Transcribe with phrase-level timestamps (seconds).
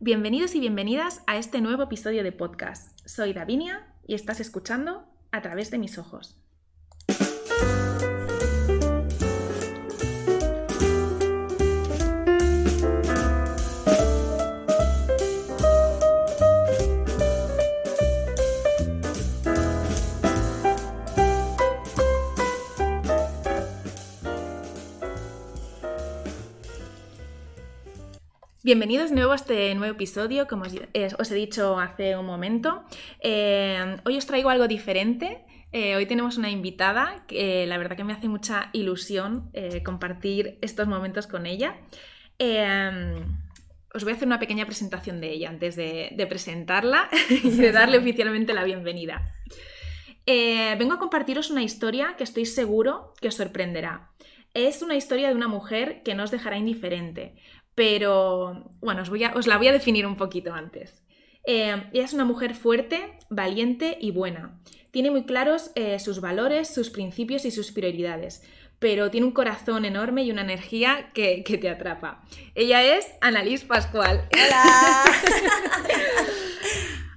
[0.00, 2.98] Bienvenidos y bienvenidas a este nuevo episodio de podcast.
[3.06, 6.36] Soy Davinia y estás escuchando a través de mis ojos.
[28.64, 32.82] Bienvenidos de nuevo a este nuevo episodio, como os he dicho hace un momento.
[33.20, 35.44] Eh, hoy os traigo algo diferente.
[35.70, 40.56] Eh, hoy tenemos una invitada que la verdad que me hace mucha ilusión eh, compartir
[40.62, 41.76] estos momentos con ella.
[43.92, 47.70] os voy a hacer una pequeña presentación de ella antes de, de presentarla y de
[47.70, 49.30] darle oficialmente la bienvenida.
[50.26, 54.14] vengo a compartiros una historia que estoy seguro que os sorprenderá.
[54.54, 57.34] Es una historia de una mujer que no os dejará indiferente,
[57.74, 61.02] pero bueno, os, voy a, os la voy a definir un poquito antes.
[61.46, 64.58] Eh, ella es una mujer fuerte, valiente y buena.
[64.90, 68.42] Tiene muy claros eh, sus valores, sus principios y sus prioridades,
[68.78, 72.24] pero tiene un corazón enorme y una energía que, que te atrapa.
[72.54, 74.28] Ella es Annalise Pascual.
[74.32, 75.04] ¡Hola!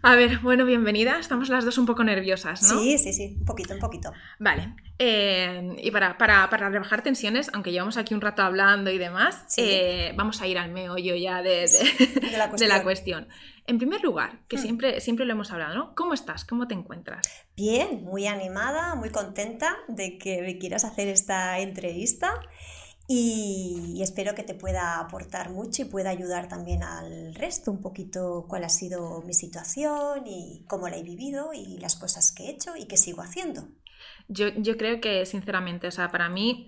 [0.08, 1.20] A ver, bueno, bienvenida.
[1.20, 2.80] Estamos las dos un poco nerviosas, ¿no?
[2.80, 4.14] Sí, sí, sí, un poquito, un poquito.
[4.40, 4.74] Vale.
[4.98, 9.54] Eh, y para, para, para, rebajar tensiones, aunque llevamos aquí un rato hablando y demás,
[9.58, 13.28] eh, vamos a ir al meollo ya de, de, la, cuestión.
[13.66, 14.62] En primer lugar, que hmm.
[14.62, 15.94] siempre, siempre lo hemos hablado, ¿no?
[15.94, 16.46] ¿Cómo estás?
[16.46, 17.28] ¿Cómo te encuentras?
[17.58, 22.32] Bien, muy animada, muy contenta de que me quieras hacer esta entrevista
[23.08, 28.46] y espero que te pueda aportar mucho y pueda ayudar también al resto un poquito
[28.50, 32.50] cuál ha sido mi situación y cómo la he vivido y las cosas que he
[32.52, 33.70] hecho y que sigo haciendo.
[34.28, 36.68] Yo, yo creo que, sinceramente, o sea, para mí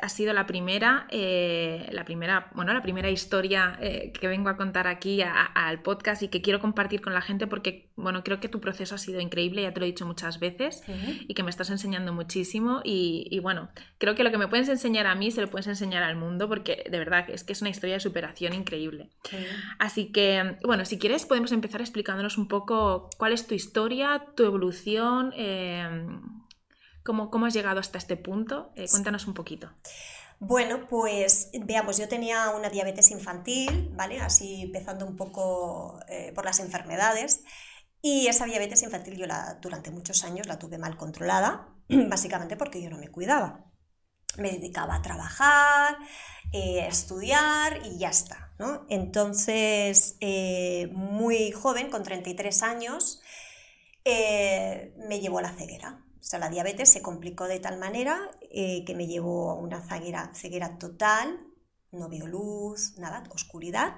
[0.00, 4.56] ha sido la primera, eh, la primera, bueno, la primera historia eh, que vengo a
[4.56, 8.48] contar aquí al podcast y que quiero compartir con la gente porque, bueno, creo que
[8.48, 10.82] tu proceso ha sido increíble, ya te lo he dicho muchas veces,
[11.26, 12.80] y que me estás enseñando muchísimo.
[12.84, 13.68] Y, bueno,
[13.98, 16.48] creo que lo que me puedes enseñar a mí se lo puedes enseñar al mundo
[16.48, 19.10] porque de verdad es que es una historia de superación increíble.
[19.78, 24.44] Así que, bueno, si quieres podemos empezar explicándonos un poco cuál es tu historia, tu
[24.44, 25.32] evolución
[27.06, 28.72] ¿Cómo, has llegado hasta este punto?
[28.74, 29.70] Eh, cuéntanos un poquito.
[30.40, 34.20] Bueno, pues veamos, yo tenía una diabetes infantil, ¿vale?
[34.20, 37.44] Así empezando un poco eh, por las enfermedades.
[38.02, 42.82] Y esa diabetes infantil yo la, durante muchos años la tuve mal controlada, básicamente porque
[42.82, 43.64] yo no me cuidaba.
[44.36, 45.96] Me dedicaba a trabajar,
[46.52, 48.52] eh, a estudiar y ya está.
[48.58, 48.84] ¿no?
[48.90, 50.18] Entonces,
[50.92, 53.22] muy joven, con 33 años,
[54.04, 56.05] me llevó a la ceguera.
[56.26, 59.80] O sea, la diabetes se complicó de tal manera eh, que me llevó a una
[59.80, 61.38] ceguera, ceguera total,
[61.92, 63.94] no veo luz, nada, oscuridad,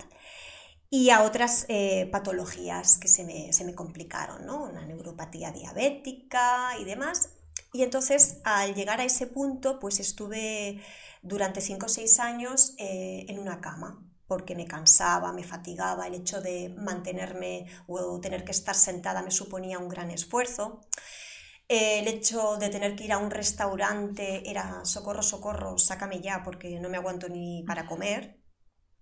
[0.90, 4.64] y a otras eh, patologías que se me, complicaron, ¿no?
[4.64, 7.30] Una neuropatía diabética y demás.
[7.72, 10.82] Y entonces, al llegar a ese punto, pues estuve
[11.22, 16.16] durante 5 o 6 años eh, en una cama, porque me cansaba, me fatigaba, el
[16.16, 20.82] hecho de mantenerme o tener que estar sentada me suponía un gran esfuerzo
[21.68, 26.80] el hecho de tener que ir a un restaurante era socorro, socorro, sácame ya porque
[26.80, 28.40] no me aguanto ni para comer.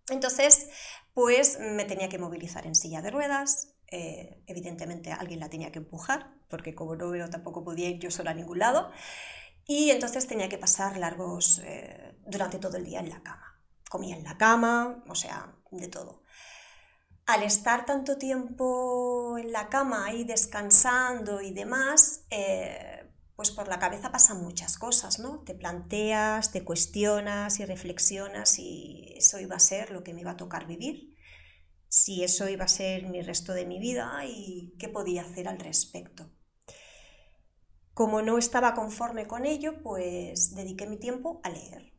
[0.09, 0.69] Entonces,
[1.15, 3.75] pues me tenía que movilizar en silla de ruedas.
[3.89, 8.11] Eh, evidentemente alguien la tenía que empujar, porque como no veo tampoco podía ir yo
[8.11, 8.91] sola a ningún lado.
[9.65, 13.63] Y entonces tenía que pasar largos eh, durante todo el día en la cama.
[13.89, 16.26] Comía en la cama, o sea, de todo
[17.27, 23.81] al estar tanto tiempo en la cama ahí descansando y demás, eh, pues por la
[23.81, 25.41] cabeza pasan muchas cosas, ¿no?
[25.41, 30.33] Te planteas, te cuestionas y reflexionas si eso iba a ser lo que me iba
[30.33, 31.17] a tocar vivir,
[31.89, 35.59] si eso iba a ser mi resto de mi vida y qué podía hacer al
[35.59, 36.31] respecto.
[37.93, 41.96] Como no estaba conforme con ello, pues dediqué mi tiempo a leer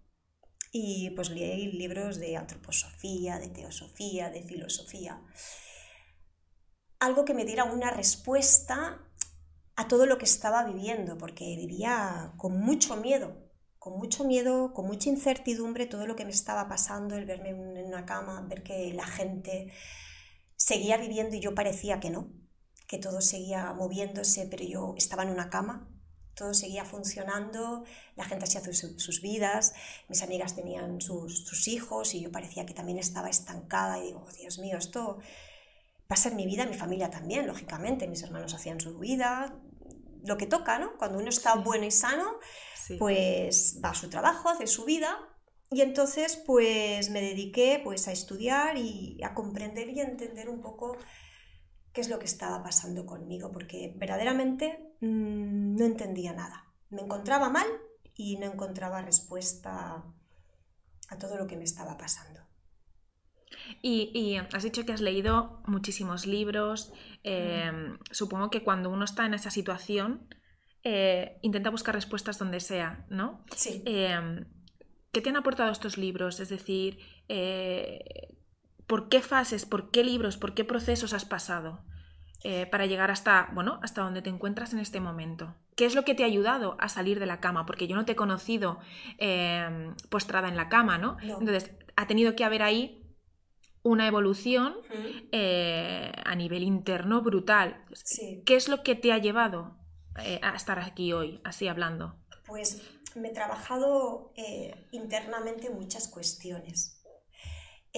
[0.72, 5.22] y pues leí libros de antroposofía, de teosofía, de filosofía.
[7.00, 9.04] Algo que me diera una respuesta
[9.76, 13.38] a todo lo que estaba viviendo, porque vivía con mucho miedo,
[13.78, 17.86] con mucho miedo, con mucha incertidumbre todo lo que me estaba pasando, el verme en
[17.86, 19.72] una cama, ver que la gente
[20.56, 22.32] seguía viviendo y yo parecía que no,
[22.88, 25.88] que todo seguía moviéndose, pero yo estaba en una cama
[26.38, 27.84] todo seguía funcionando,
[28.16, 29.74] la gente hacía sus, vidas,
[30.08, 34.32] mis amigas tenían sus, hijos y yo parecía que también estaba estancada y digo, oh,
[34.32, 38.80] Dios mío, esto va a ser mi vida, mi familia también, lógicamente, mis hermanos hacían
[38.80, 39.60] su vida,
[40.24, 40.96] lo que toca, ¿no?
[40.98, 42.40] Cuando uno está bueno y sano,
[43.00, 45.18] pues va a su trabajo, hace su vida
[45.70, 50.62] y entonces pues me dediqué pues a estudiar y a comprender y a entender un
[50.62, 50.98] poco
[51.92, 56.66] qué es lo que estaba pasando conmigo, porque verdaderamente mm, no entendía nada.
[56.90, 57.68] Me encontraba mal
[58.16, 60.04] y no encontraba respuesta
[61.10, 62.42] a todo lo que me estaba pasando.
[63.82, 66.94] Y, has dicho que has leído muchísimos libros.
[67.24, 70.28] Em, supongo que cuando uno está en esa situación,
[70.84, 73.44] eh, intenta buscar respuestas donde sea, ¿no?
[73.56, 73.82] Sí.
[73.86, 74.46] Em,
[75.12, 76.40] ¿Qué te han aportado estos libros?
[76.40, 78.36] Es decir, eh,
[78.86, 81.84] ¿por qué fases, por qué libros, por qué procesos has pasado
[82.44, 85.56] eh, para llegar hasta, bueno, hasta donde te encuentras en este momento?
[85.76, 87.66] ¿Qué es lo que te ha ayudado a salir de la cama?
[87.66, 88.80] Porque yo no te he conocido
[89.18, 91.18] em, postrada en la cama, ¿no?
[91.22, 93.04] Entonces, ha tenido que haber ahí
[93.84, 94.76] una evolución
[95.32, 97.86] eh, a nivel interno brutal.
[98.46, 99.78] ¿Qué es lo que te ha llevado
[100.42, 102.16] a estar aquí hoy, así hablando?
[102.46, 102.82] Pues
[103.18, 106.97] me he trabajado eh, internamente muchas cuestiones.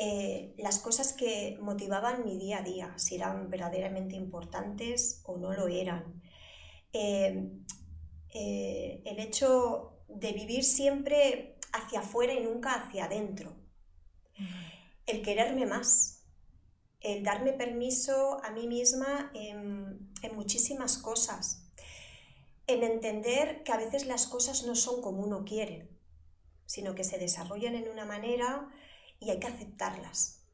[0.01, 5.51] Eh, las cosas que motivaban mi día a día, si eran verdaderamente importantes o no
[5.51, 6.21] lo eran.
[6.93, 7.51] Eh,
[8.31, 13.57] el hecho de vivir siempre hacia afuera y nunca hacia adentro.
[15.05, 16.23] El quererme más,
[17.01, 21.69] el darme permiso a mí misma en muchísimas cosas
[22.69, 25.89] en entender que a veces las cosas no son como uno quiere,
[26.67, 28.69] sino que se desarrollan en una manera
[29.19, 30.47] y hay que aceptarlas.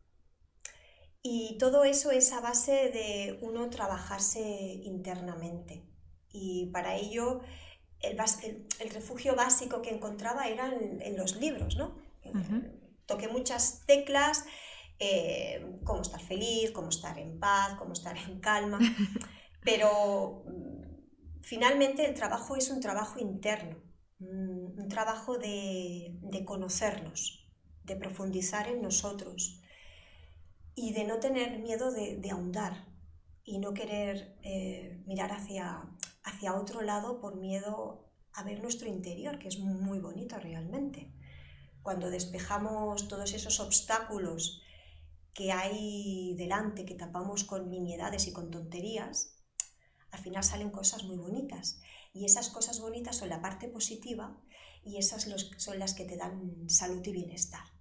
[1.21, 4.41] Y todo eso es a base de uno trabajarse
[4.83, 5.83] internamente.
[6.31, 7.41] Y para ello
[8.01, 8.17] el,
[8.91, 11.95] refugio básico que encontraba eran en, los libros, ¿no?
[13.05, 14.45] Toqué muchas teclas,
[14.99, 18.79] eh, cómo estar feliz, cómo estar en paz, cómo estar en calma,
[19.63, 20.43] pero
[21.45, 23.77] Finalmente, el trabajo es un trabajo interno,
[24.19, 27.44] un trabajo de, conocernos,
[27.85, 29.61] de profundizar en nosotros
[30.75, 32.85] y de no tener miedo de, ahondar
[33.43, 35.83] y no querer eh, mirar hacia,
[36.23, 41.13] hacia otro lado por miedo a ver nuestro interior, que es muy bonito realmente.
[41.81, 44.61] Cuando despejamos todos esos obstáculos
[45.33, 49.35] que hay delante, que tapamos con nimiedades y con tonterías,
[50.11, 51.79] al final salen cosas muy bonitas.
[52.13, 54.41] Y esas cosas bonitas son la parte positiva
[54.83, 55.27] y esas
[55.57, 57.74] son las que te dan salud y bienestar.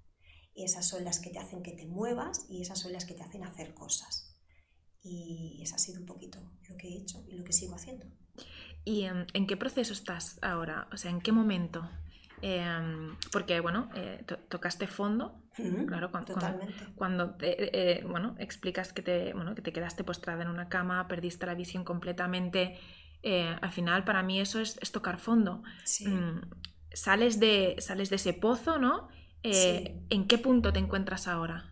[0.55, 3.15] Y esas son las que te hacen que te muevas y esas son las que
[3.15, 4.37] te hacen hacer cosas.
[5.03, 8.07] Y eso ha sido un poquito lo que he hecho y lo que sigo haciendo.
[8.85, 10.89] ¿Y en, en qué proceso estás ahora?
[10.93, 11.89] O sea, ¿en qué momento?
[12.47, 15.41] Em, porque, bueno, eh, tocaste fondo,
[15.87, 16.35] claro, cuando,
[16.95, 21.47] cuando, eh, bueno, explicas que te, bueno, que te quedaste postrada en una cama, perdiste
[21.47, 22.79] la visión completamente.
[23.23, 25.63] Eh, al final, para mí eso es, tocar fondo.
[26.01, 26.41] Mm,
[26.93, 29.09] sales, de, sales de ese pozo, ¿no?
[29.45, 31.71] ¿En qué punto te encuentras ahora?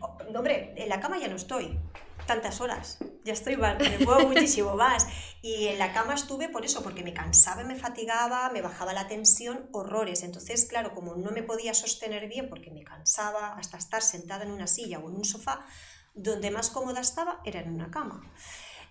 [0.00, 1.78] Oh, hombre, en la cama ya no estoy
[2.26, 5.06] tantas horas, ya estoy, me muevo muchísimo más.
[5.42, 9.06] Y en la cama estuve por eso, porque me cansaba, me fatigaba, me bajaba la
[9.06, 10.22] tensión, horrores.
[10.22, 14.50] Entonces, claro, como no me podía sostener bien porque me cansaba hasta estar sentada en
[14.50, 15.66] una silla o en un sofá,
[16.14, 18.32] donde más cómoda estaba era en una cama.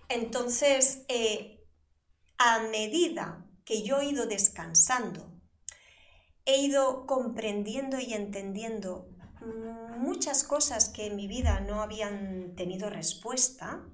[0.08, 1.66] Entonces, eh,
[2.38, 5.33] a medida que yo he ido descansando,
[6.44, 9.08] he ido comprendiendo y entendiendo
[9.98, 13.84] muchas cosas que en mi vida no habían tenido respuesta,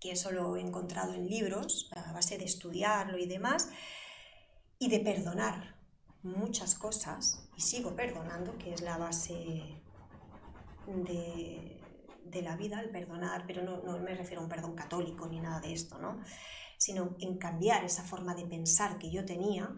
[0.00, 3.70] que eso lo he encontrado en libros, a base de estudiarlo y demás,
[4.78, 5.76] y de perdonar
[6.22, 9.82] muchas cosas, y sigo perdonando, que es la base
[10.86, 15.40] de, la vida, el perdonar, pero no, no, me refiero a un perdón católico ni
[15.40, 16.20] nada de esto, ¿no?
[16.78, 19.74] sino en cambiar esa forma de pensar que yo tenía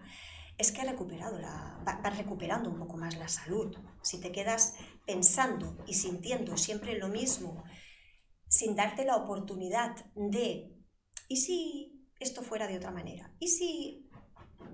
[0.59, 3.77] es que he recuperado la, vas recuperando un poco más la salud.
[4.03, 4.75] Si te quedas
[5.07, 7.65] pensando y sintiendo siempre lo mismo,
[8.49, 10.77] sin darte la oportunidad de,
[11.29, 13.33] ¿y si esto fuera de otra manera?
[13.39, 14.11] ¿Y si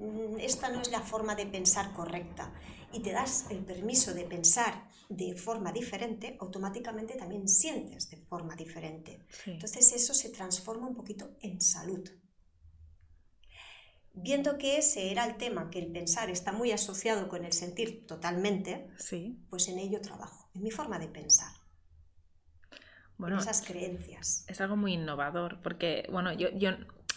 [0.01, 2.55] mm, esta no es la forma de pensar correcta?
[2.93, 8.57] Y te das el permiso de pensar de forma diferente, automáticamente también sientes de forma
[8.57, 9.21] diferente.
[9.47, 12.09] Entonces eso se transforma un poquito en salud.
[14.15, 18.07] Viendo que ese era el tema, que el pensar está muy asociado con el sentir
[18.07, 19.45] totalmente, sí.
[19.51, 21.53] pues en ello trabajo, en mi forma de pensar.
[23.19, 24.45] Bueno, esas creencias.
[24.49, 26.71] Es algo muy innovador, porque, bueno, yo, yo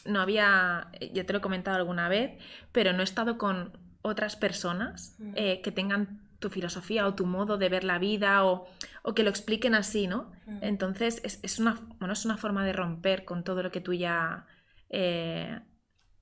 [0.06, 4.36] no había, ya te lo he comentado alguna vez, pero no he estado con otras
[4.36, 5.34] personas mm.
[5.36, 8.68] eh, que tengan tu filosofía o tu modo de ver la vida o,
[9.16, 10.32] que lo expliquen así, ¿no?
[10.46, 10.60] Mm.
[10.62, 14.46] Entonces es, una, bueno, es una forma de romper con todo lo que tú ya
[14.90, 15.60] eh,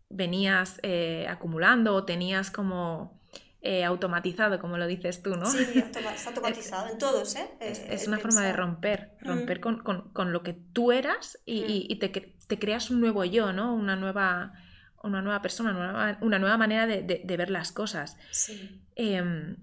[0.10, 3.20] venías eh, acumulando o tenías como
[3.68, 5.48] eh, automatizado, como lo dices tú, ¿no?
[5.48, 5.58] Sí,
[6.16, 7.50] está automatizado en todos, ¿eh?
[7.60, 9.28] Es, una forma de romper, mm.
[9.28, 12.00] romper con, lo que tú eras y, mm.
[12.48, 13.74] te, creas un nuevo yo, ¿no?
[13.74, 14.54] Una nueva,
[15.02, 18.18] una nueva persona, una nueva, manera de, ver las cosas.
[18.30, 18.86] Sí.
[18.96, 19.58] Em,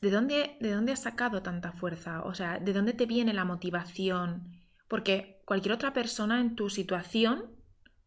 [0.00, 2.22] ¿de, dónde, ¿De dónde has sacado tanta fuerza?
[2.22, 4.52] O sea, ¿de dónde te viene la motivación?
[4.86, 7.56] Porque cualquier otra persona en tu situación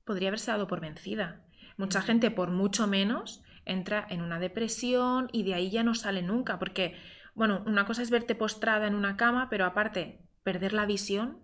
[0.05, 1.43] podría haberse dado por vencida.
[1.79, 6.21] Mucha gente, por mucho menos, entra en una depresión y de ahí ya no sale
[6.21, 6.97] nunca, porque,
[7.35, 11.39] bueno, una cosa es verte postrada en una cama, pero aparte, perder la visión,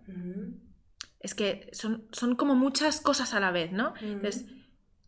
[1.20, 3.94] es que son, son, como muchas cosas a la vez, ¿no?
[4.02, 4.44] Entonces,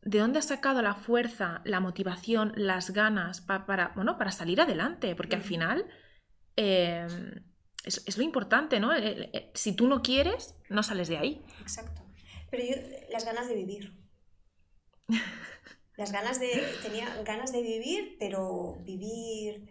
[0.01, 5.15] ¿de dónde has sacado la fuerza, la motivación, las ganas para, bueno, para salir adelante?
[5.15, 5.85] Porque al final...
[6.57, 7.45] Em,
[7.85, 8.91] es, lo importante, ¿no?
[9.55, 11.45] Si tú no quieres, no sales de ahí.
[11.61, 12.03] Exacto.
[12.51, 12.77] Pero yo,
[13.11, 13.98] las ganas de vivir.
[15.97, 19.69] Las ganas de, tenía ganas de vivir, pero vivir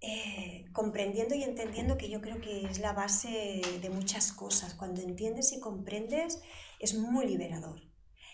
[0.00, 4.74] eh, comprendiendo y entendiendo que yo creo que es la base de muchas cosas.
[4.74, 6.40] Cuando entiendes y comprendes
[6.78, 7.82] es muy liberador.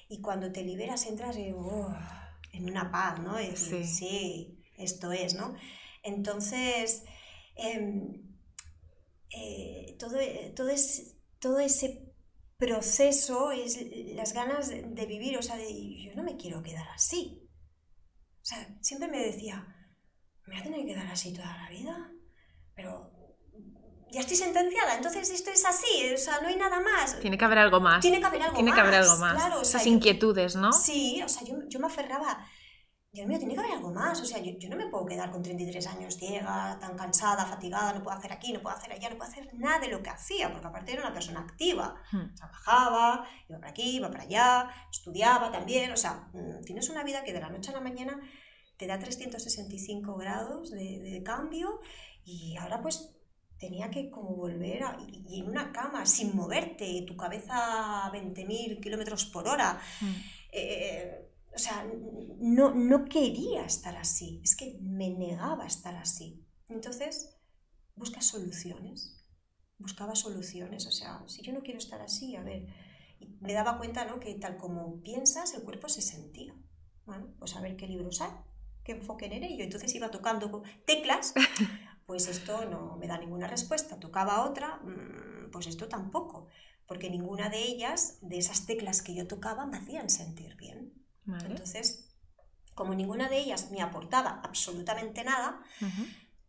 [0.09, 1.95] Y cuando te liberas entras en, oh,
[2.61, 3.37] una paz, ¿no?
[3.57, 4.57] sí.
[4.79, 5.55] esto es, ¿no?
[6.05, 7.05] Entonces,
[7.57, 8.23] em,
[9.31, 10.17] eh, todo,
[10.55, 12.06] todo, es, todo ese
[12.57, 13.79] proceso es
[14.15, 17.43] las ganas de, vivir, o sea, de, yo no me quiero quedar así.
[18.41, 19.67] O sea, siempre me decía,
[20.47, 22.13] me voy a tener que quedar así toda la vida,
[22.75, 23.13] pero
[24.11, 27.19] ya estoy sentenciada, entonces esto es así, o sea, no hay nada más.
[27.21, 28.01] Tiene que haber algo más.
[28.01, 28.77] Tiene que haber algo Tiene más.
[28.77, 29.35] que haber algo más.
[29.35, 30.73] Claro, Esas inquietudes, ¿no?
[30.73, 32.47] Sí, o sea, yo, yo me aferraba
[33.17, 34.21] Dios mío, tiene que haber algo más.
[34.21, 37.95] O sea, yo, yo, no me puedo quedar con 33 años ciega, tan cansada, fatigada,
[37.95, 40.11] no puedo hacer aquí, no puedo hacer allá, no puedo hacer nada de lo que
[40.11, 41.95] hacía, porque aparte era una persona activa.
[42.13, 42.35] Hmm.
[42.35, 45.93] Trabajaba, iba para aquí, iba para allá, estudiaba también.
[45.93, 48.21] O sea, mm, tienes una vida que de la noche a la mañana
[48.77, 51.81] te da 365 grados de, de cambio
[52.23, 53.17] y ahora pues
[53.59, 58.79] tenía que como volver a, y, en una cama sin moverte, tu cabeza a 20.000
[58.79, 59.81] kilómetros por hora.
[60.03, 60.15] Hmm.
[60.53, 61.26] Eh,
[61.57, 61.91] o sea,
[62.39, 66.45] no, no quería estar así, es que me negaba a estar así.
[66.69, 67.35] Entonces,
[67.95, 69.25] busca soluciones,
[69.79, 72.67] buscaba soluciones, o sea, si yo no quiero estar así, a ver,
[73.41, 74.21] me daba cuenta, ¿no?
[74.21, 76.55] Que tal como piensas, el cuerpo se sentía.
[77.07, 78.33] Bueno, pues a ver qué libros hay,
[78.85, 79.65] qué enfoque en ello.
[79.65, 81.33] Entonces iba tocando teclas,
[82.07, 83.99] pues esto no me da ninguna respuesta.
[83.99, 86.49] Tocaba otra, mm, pues esto tampoco,
[86.87, 91.06] porque ninguna de ellas, de esas teclas que yo tocaba, me hacían sentir bien.
[91.27, 92.07] Entonces,
[92.75, 95.63] como ninguna de ellas me aportaba absolutamente nada,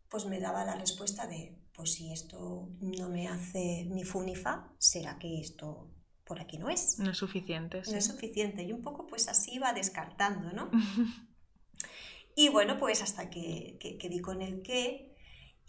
[0.08, 4.36] pues me daba la respuesta de, pues si esto no me hace ni fu ni
[4.36, 5.90] fa, será que esto
[6.28, 6.98] por aquí no es.
[6.98, 7.82] No es suficiente.
[7.90, 8.62] No es suficiente.
[8.62, 10.70] Y un poco pues así va descartando, ¿no?
[12.36, 15.07] y bueno, pues hasta que, que, di con el qué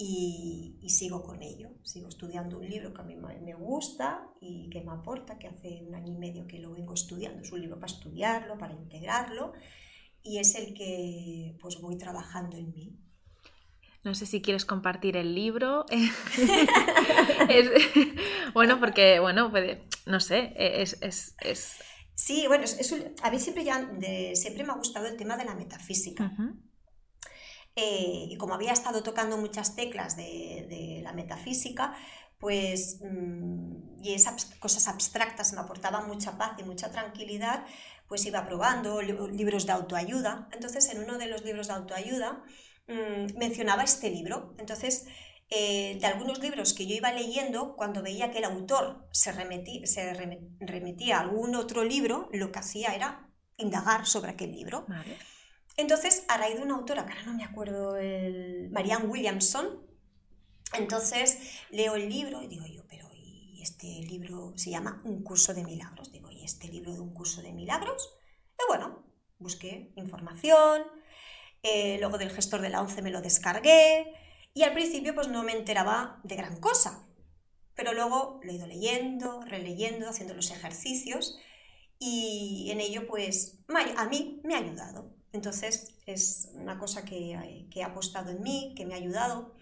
[0.02, 1.70] y, sigo con ello.
[1.84, 5.84] Sigo estudiando un libro que a mí me gusta y que me aporta, que hace
[5.86, 7.42] un año y medio que lo vengo estudiando.
[7.42, 9.54] Es un libro para estudiarlo, para integrarlo
[10.24, 12.98] y es el que pues voy trabajando en mí.
[14.04, 15.86] No sé si quieres compartir el libro.
[18.54, 20.98] bueno, porque, bueno, puede, no sé, es...
[21.02, 21.36] es,
[22.16, 23.90] Sí, bueno, es, a mí siempre, ya,
[24.34, 26.30] siempre me ha gustado el tema de la metafísica.
[27.82, 31.96] Eh, y como había estado tocando muchas teclas de, la metafísica,
[32.38, 37.66] pues, mm, y esas cosas abstractas me aportaban mucha paz y mucha tranquilidad,
[38.08, 40.50] pues iba probando libros de autoayuda.
[40.52, 42.44] Entonces, en uno de los libros de autoayuda
[42.88, 44.56] mm, mencionaba este libro.
[44.58, 45.06] Entonces,
[45.50, 49.32] eh, de algunos libros que yo iba leyendo, cuando veía que el autor se,
[49.86, 50.14] se
[50.60, 54.86] remitía a algún otro libro, lo que hacía era indagar sobre aquel libro.
[55.80, 57.94] Entonces, a raíz de una autora, que ahora no me acuerdo,
[58.70, 59.88] Marianne Williamson,
[60.74, 65.54] entonces leo el libro y digo yo, pero ¿y este libro se llama Un curso
[65.54, 66.12] de milagros?
[66.12, 68.14] Digo, ¿y este libro de un curso de milagros?
[68.60, 69.06] Y bueno,
[69.38, 70.84] busqué información,
[71.64, 74.14] eh, luego del gestor de la ONCE me lo descargué
[74.54, 77.08] y al principio pues no me enteraba de gran cosa,
[77.74, 81.40] pero luego lo he ido leyendo, releyendo, haciendo los ejercicios
[81.98, 83.60] y en ello pues
[83.96, 85.19] a mí me ha ayudado.
[85.32, 89.56] Entonces es una cosa que, que, ha apostado en mí, que me ha ayudado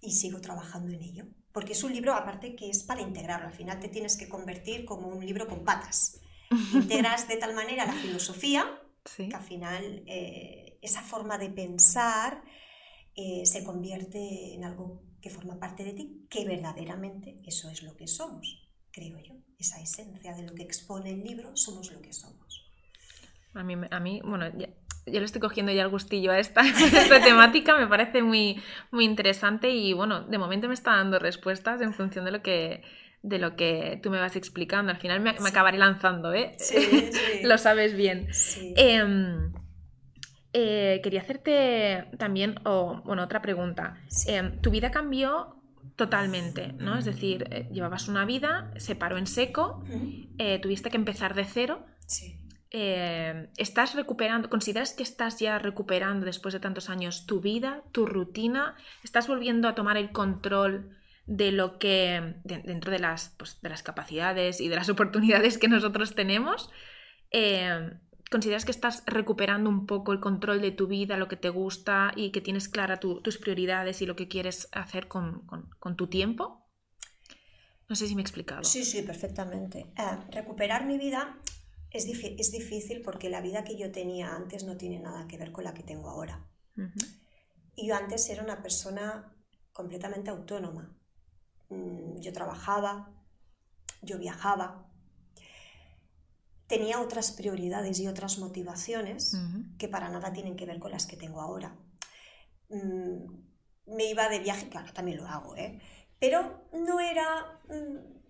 [0.00, 1.24] y sigo trabajando en ello.
[1.52, 3.48] Porque es un libro, aparte, que es para integrarlo.
[3.48, 6.20] Al final te tienes que convertir como un libro con patas.
[6.72, 8.78] Integras de tal manera la filosofía
[9.16, 12.42] que al final eh, esa forma de pensar
[13.14, 17.96] eh, se convierte en algo que forma parte de ti, que verdaderamente eso es lo
[17.96, 19.34] que somos, creo yo.
[19.58, 22.61] Esa esencia de lo que expone el libro, somos lo que somos.
[23.54, 24.46] A mí, a mí bueno,
[25.06, 29.04] yo le estoy cogiendo ya el gustillo a esta, esta temática, me parece muy, muy
[29.04, 32.82] interesante y bueno, de momento me está dando respuestas en función de lo que
[33.22, 34.90] de lo que tú me vas explicando.
[34.90, 36.56] Al final me, acabaré lanzando, ¿eh?
[36.58, 37.10] Sí,
[37.44, 38.28] lo sabes bien.
[38.76, 39.52] Em,
[40.52, 43.96] eh, quería hacerte también, bueno, otra pregunta.
[44.26, 45.56] Em, tu vida cambió
[45.94, 46.98] totalmente, ¿no?
[46.98, 49.84] Es decir, eh, llevabas una vida, se paró en seco,
[50.38, 51.86] eh, tuviste que empezar de cero.
[52.06, 52.41] Sí.
[52.72, 58.76] ¿Estás recuperando, consideras que estás ya recuperando después de tantos años tu vida, tu rutina?
[59.04, 63.82] ¿Estás volviendo a tomar el control de lo que, dentro de las, pues, de las
[63.82, 66.70] capacidades y de las oportunidades que nosotros tenemos,
[67.30, 67.92] eh,
[68.30, 72.12] ¿consideras que estás recuperando un poco el control de tu vida, lo que te gusta
[72.16, 75.46] y que tienes clara tus prioridades y lo que quieres hacer con,
[75.96, 76.66] tu tiempo?
[77.88, 78.64] No sé si me he explicado.
[78.64, 79.80] Sí, sí, perfectamente.
[79.98, 81.36] Eh, recuperar mi vida
[81.92, 85.52] es, es, difícil porque la vida que yo tenía antes no tiene nada que ver
[85.52, 86.46] con la que tengo ahora.
[87.74, 89.34] Y yo antes era una persona
[89.72, 90.96] completamente autónoma.
[91.68, 93.14] Mm, yo trabajaba,
[94.00, 94.90] yo viajaba,
[96.66, 99.36] tenía otras prioridades y otras motivaciones
[99.78, 101.76] que para nada tienen que ver con las que tengo ahora.
[102.68, 103.42] Mm,
[103.86, 105.80] me iba de viaje, claro, también lo hago, ¿eh?
[106.18, 108.21] pero no era mm,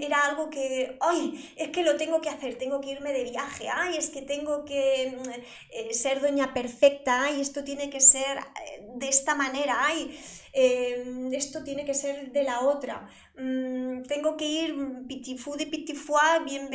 [0.00, 3.68] era algo que, ay, es que lo tengo que hacer, tengo que irme de viaje,
[3.68, 5.30] ay, es que tengo que mm,
[5.70, 10.18] eh, ser doña perfecta, ay, esto tiene que ser eh, de esta manera, ay,
[10.56, 14.74] em, esto tiene que ser de la otra, mm, tengo que ir
[15.06, 16.70] pitifú de pitifua bien,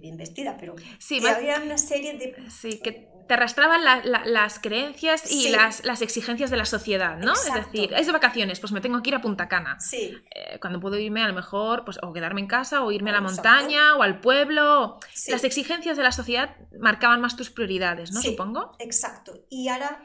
[0.00, 2.36] bien vestida, pero sí, había una serie de...
[2.50, 7.32] Sí, que te arrastraban las creencias y las, las, exigencias de la sociedad, ¿no?
[7.32, 9.78] Es decir, es de vacaciones, pues me tengo que ir a Punta Cana.
[9.80, 10.14] Sí.
[10.34, 13.14] Eh, cuando puedo irme a lo mejor, pues o quedarme en casa o irme a
[13.14, 14.98] la montaña o al pueblo.
[15.28, 18.20] Las exigencias de la sociedad marcaban más tus prioridades, ¿no?
[18.20, 18.76] Supongo.
[18.78, 19.46] Exacto.
[19.48, 20.02] Y ahora,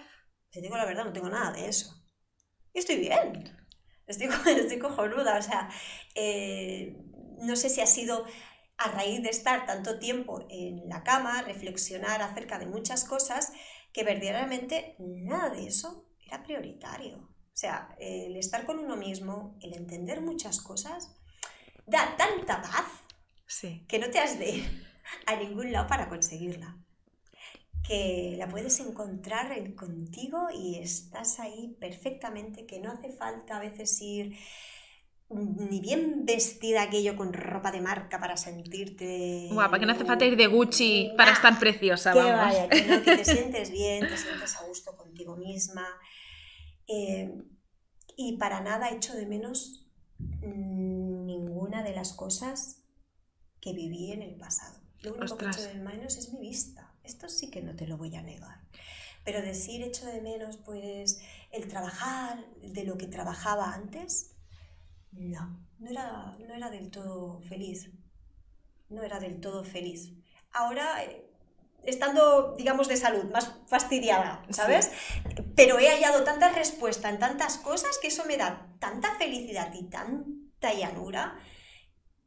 [0.51, 1.96] te digo la verdad, no tengo nada de eso.
[2.77, 3.57] Estoy bien.
[4.05, 5.39] Estoy, estoy cojonuda.
[5.39, 5.67] O sea,
[6.13, 6.95] eh,
[7.39, 8.23] no sé si ha sido
[8.77, 13.51] a raíz de estar tanto tiempo en la cama, reflexionar acerca de muchas cosas,
[13.91, 17.17] que verdaderamente nada de eso era prioritario.
[17.17, 21.15] O sea, el estar con uno mismo, el entender muchas cosas,
[21.87, 22.85] da tanta paz
[23.87, 24.87] que no te has de ir
[25.25, 26.77] a ningún lado para conseguirla.
[27.87, 34.01] Que la puedes encontrar contigo y estás ahí perfectamente, que no hace falta a veces
[34.01, 34.35] ir
[35.29, 40.25] ni bien vestida aquello con ropa de marca para sentirte guapa, que no hace falta
[40.25, 44.55] ir de Gucci para estar preciosa, que Vaya, que, no, te sientes bien, te sientes
[44.55, 45.85] a gusto contigo misma.
[46.87, 47.43] Eh,
[48.15, 49.85] y para nada echo de menos
[50.41, 52.83] ninguna de las cosas
[53.59, 54.79] que viví en el pasado.
[55.01, 56.86] Lo único que echo de menos es mi vista.
[57.07, 58.59] Esto sí que no te lo voy a negar.
[59.23, 64.35] Pero decir echo de menos, pues, el trabajar de lo que trabajaba antes,
[65.11, 67.89] no, no era, no era del todo feliz.
[68.89, 70.11] No era del todo feliz.
[70.51, 71.25] Ahora, eh,
[71.83, 74.91] estando, digamos, de salud, más fastidiada, ¿sabes?
[75.55, 79.83] Pero he hallado tanta respuesta en tantas cosas que eso me da tanta felicidad y
[79.83, 81.39] tanta llanura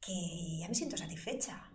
[0.01, 1.70] que ya me siento satisfecha.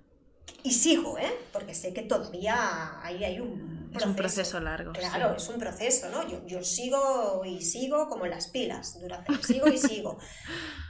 [0.66, 1.32] Y sigo, ¿eh?
[1.54, 3.98] Porque sé que todavía ahí hay un proceso.
[3.98, 4.94] Es un proceso largo.
[4.94, 6.28] Claro, es un proceso, ¿no?
[6.28, 10.18] Yo, yo, sigo y sigo como las pilas, durante, sigo y sigo.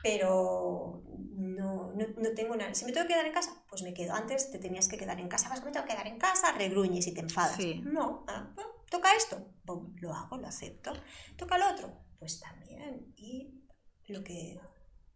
[0.01, 1.03] Pero
[1.35, 2.73] no, no, no, tengo nada.
[2.73, 4.13] Si me tengo que quedar en casa, pues me quedo.
[4.13, 7.07] Antes te tenías que quedar en casa, vas, me tengo que quedar en casa, regruñes
[7.07, 7.59] y te enfadas.
[7.83, 8.53] No, ah,
[8.89, 10.93] toca esto, lo hago, lo acepto.
[11.35, 13.13] Toca lo otro, pues también.
[13.17, 13.61] Y
[14.07, 14.57] lo que,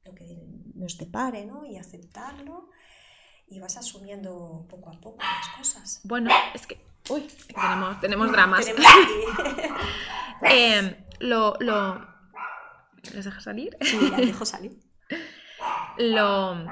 [0.04, 0.38] lo que
[0.76, 1.66] nos depare, ¿no?
[1.66, 2.70] Y aceptarlo
[3.50, 6.02] y vas asumiendo poco a poco las cosas.
[6.04, 6.80] Bueno, es que.
[7.10, 8.68] Uy, tenemos, tenemos dramas.
[10.42, 12.08] Em, lo, lo.
[13.14, 13.78] ¿Les deja salir?
[13.82, 14.78] Sí, las dejo salir.
[15.98, 16.66] lo.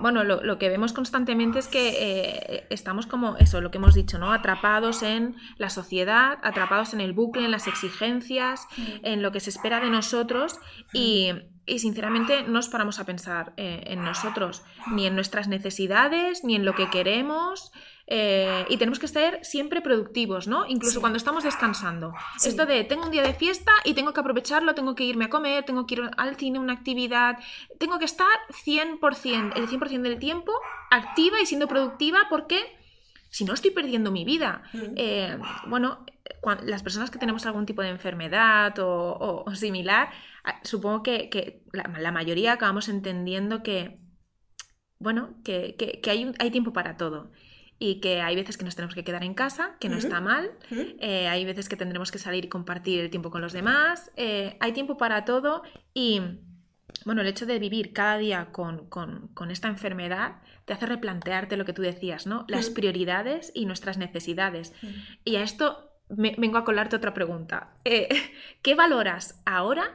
[0.00, 3.94] Bueno, lo, lo, que vemos constantemente es que eh, estamos como eso, lo que hemos
[3.94, 4.32] dicho, ¿no?
[4.32, 8.82] Atrapados en la sociedad, atrapados en el bucle, en las exigencias, mm.
[9.04, 10.58] en lo que se espera de nosotros
[10.92, 11.30] y,
[11.66, 16.54] y sinceramente no nos paramos a pensar eh, en nosotros, ni en nuestras necesidades, ni
[16.54, 17.72] en lo que queremos.
[18.06, 20.66] Eh, y tenemos que ser siempre productivos, ¿no?
[20.66, 22.12] Incluso cuando estamos descansando.
[22.44, 25.30] Esto de tengo un día de fiesta y tengo que aprovecharlo, tengo que irme a
[25.30, 27.38] comer, tengo que ir al cine, una actividad.
[27.78, 28.28] Tengo que estar
[28.66, 30.52] 100%, el 100% del tiempo
[30.90, 32.76] activa y siendo productiva porque
[33.30, 34.62] si no estoy perdiendo mi vida.
[34.74, 34.78] Mm.
[34.96, 36.04] Eh, bueno,
[36.62, 40.10] las personas que tenemos algún tipo de enfermedad o similar,
[40.62, 43.98] supongo que, la, mayoría acabamos entendiendo que,
[44.98, 45.76] bueno, que,
[46.08, 47.30] hay, hay, tiempo para todo.
[47.78, 50.50] y que hay veces que nos tenemos que quedar en casa, que no está mal,
[51.00, 54.56] eh, hay veces que tendremos que salir y compartir el tiempo con los demás, eh,
[54.60, 56.20] hay tiempo para todo y
[57.04, 61.56] bueno, el hecho de vivir cada día con, con- con esta enfermedad te hace replantearte
[61.56, 62.44] lo que tú decías, ¿no?
[62.48, 64.72] Las prioridades y nuestras necesidades.
[65.24, 67.74] Y a esto me- vengo a colarte otra pregunta.
[67.84, 68.08] Eh,
[68.62, 69.94] ¿Qué valoras ahora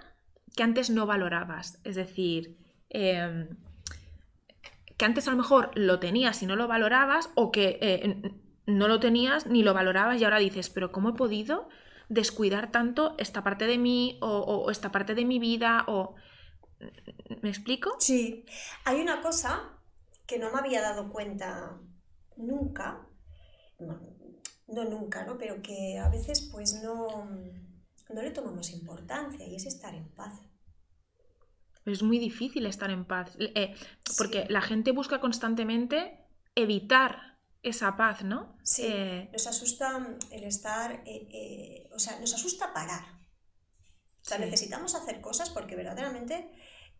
[0.59, 1.79] que antes no valorabas?
[1.85, 2.57] Es decir,
[2.89, 3.47] em,
[4.97, 8.33] que antes a lo mejor lo tenías y no lo valorabas o que eh,
[8.65, 11.69] no lo tenías ni lo valorabas y ahora dices, pero ¿cómo he podido
[12.09, 15.85] descuidar tanto esta parte de mí o esta parte de mi vida?
[15.87, 16.15] O...
[17.41, 17.95] ¿Me explico?
[17.97, 18.45] Sí,
[18.83, 19.79] hay una cosa
[20.27, 21.79] que no me había dado cuenta
[22.35, 23.07] nunca,
[23.79, 23.97] no,
[24.67, 25.37] no nunca, ¿no?
[25.37, 27.29] Pero que a veces pues no,
[28.09, 30.48] no le tomamos importancia y es estar en paz.
[31.91, 33.73] Es muy difícil estar en paz, eh,
[34.17, 34.53] porque Sí.
[34.53, 36.25] la gente busca constantemente
[36.55, 38.57] evitar esa paz, ¿no?
[38.63, 43.03] Sí, Eh, nos asusta el estar, eh, eh, o sea, nos asusta parar.
[44.21, 44.43] O sea, Sí.
[44.45, 46.51] necesitamos hacer cosas porque verdaderamente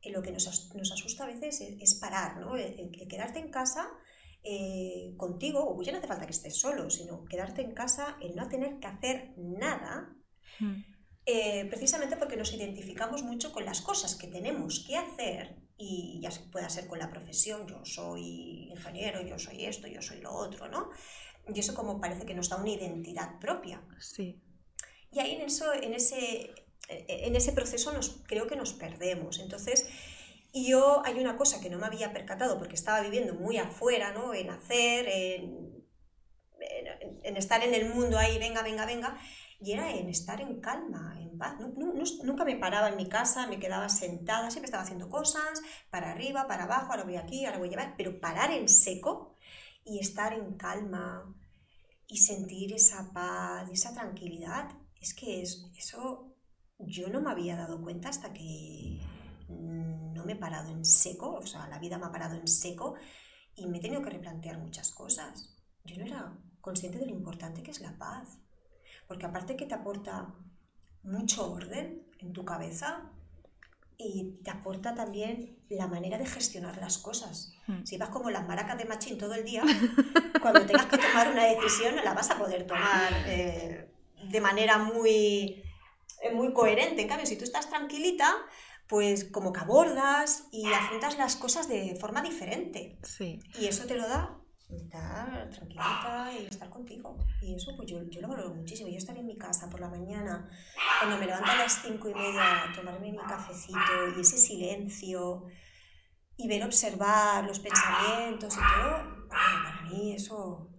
[0.02, 2.56] eh, lo que nos, nos asusta a veces es, es parar, ¿no?
[2.56, 3.90] El, el- el quedarte en casa
[4.44, 8.36] eh, contigo, o ya no hace falta que estés solo, sino quedarte en casa, el
[8.38, 10.16] no tener que hacer nada,
[10.60, 10.76] mm,
[11.32, 16.30] eh, precisamente porque nos identificamos mucho con las cosas que tenemos que hacer y ya
[16.52, 20.68] pueda ser con la profesión, yo soy ingeniero, yo soy esto, yo soy lo otro,
[20.68, 20.90] ¿no?
[21.54, 23.78] Y eso como parece que nos da una identidad propia.
[24.00, 24.28] sí,
[25.12, 26.52] Y ahí en, eso, en, ese,
[26.90, 29.40] en ese proceso nos, creo que nos perdemos.
[29.40, 29.88] Entonces,
[30.54, 34.34] yo hay una cosa que no me había percatado porque estaba viviendo muy afuera, ¿no?
[34.34, 35.44] En hacer, en,
[36.60, 39.18] en- en estar en el mundo ahí, venga, venga, venga,
[39.62, 41.60] y era en estar en calma, en paz.
[41.60, 45.62] Nu- nu- nunca me paraba en mi casa, me quedaba sentada, siempre estaba haciendo cosas,
[45.90, 49.36] para arriba, para abajo, ahora voy aquí, ahora voy a llevar, pero parar en seco
[49.84, 51.36] y estar en calma
[52.08, 54.70] y sentir esa paz, esa tranquilidad,
[55.02, 56.36] es que es, eso
[56.80, 59.00] yo no me había dado cuenta hasta que
[59.50, 62.96] no me he parado en seco, o sea, la vida me ha parado en seco
[63.56, 65.56] y me he tenido que replantear muchas cosas.
[65.84, 68.38] Yo no era consciente de lo importante que es la paz,
[69.10, 70.28] porque aparte que te aporta
[71.02, 73.10] mucho orden en tu cabeza
[73.98, 77.52] y te aporta también la manera de gestionar las cosas.
[77.66, 79.64] mm, Si vas como las maracas de machín todo el día,
[80.44, 83.90] cuando tengas que tomar una decisión no la vas a poder tomar eh,
[84.30, 85.64] de manera muy,
[86.22, 87.02] eh, muy coherente.
[87.02, 88.32] En cambio, si tú estás tranquilita,
[88.88, 93.00] pues como que abordas y afrontas las cosas de forma diferente.
[93.04, 93.40] sí.
[93.60, 94.38] Y eso te lo da
[94.76, 97.18] estar tranquilita y estar contigo.
[97.42, 98.90] Y eso pues yo, yo lo valoro muchísimo.
[98.90, 100.50] Yo estar en mi casa por la mañana,
[101.00, 103.80] cuando me levanto a las cinco y media, tomarme mi cafecito
[104.18, 105.46] y ese silencio
[106.38, 110.70] y ver observar los pensamientos y todo, para mí eso...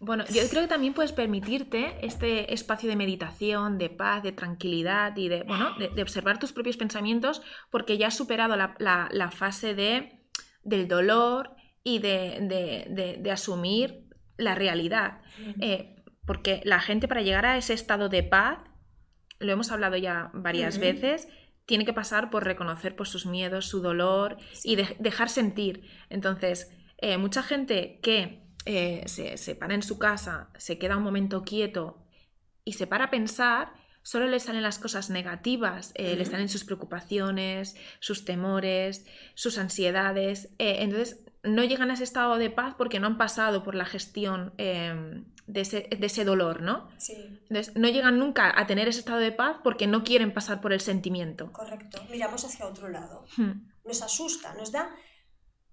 [0.00, 5.16] Bueno, yo creo que también puedes permitirte este espacio de meditación, de paz, de tranquilidad
[5.16, 9.08] y de, bueno, de, de observar tus propios pensamientos porque ya has superado la, la-
[9.12, 10.24] la fase de,
[10.64, 14.04] del dolor y de, de- de- de asumir
[14.36, 15.20] la realidad.
[15.60, 18.58] Eh, porque la gente para llegar a ese estado de paz,
[19.40, 21.28] lo hemos hablado ya varias veces,
[21.66, 25.88] tiene que pasar por reconocer pues, sus miedos, su dolor y de- dejar sentir.
[26.10, 31.02] Entonces, eh, mucha gente que eh, se, se para en su casa, se queda un
[31.02, 32.04] momento quieto
[32.64, 36.62] y se para a pensar, solo le salen las cosas negativas, eh, le salen sus
[36.64, 40.54] preocupaciones, sus temores, sus ansiedades.
[40.58, 44.52] entonces, no llegan a ese estado de paz porque no han pasado por la gestión
[44.58, 46.88] eh, de, ese, de ese dolor, ¿no?
[46.98, 47.14] Sí,
[47.48, 50.72] Entonces, no llegan nunca a tener ese estado de paz porque no quieren pasar por
[50.72, 51.50] el sentimiento.
[51.52, 52.00] correcto.
[52.10, 53.24] Miramos hacia otro lado.
[53.36, 54.94] Hmm, Nos asusta, nos da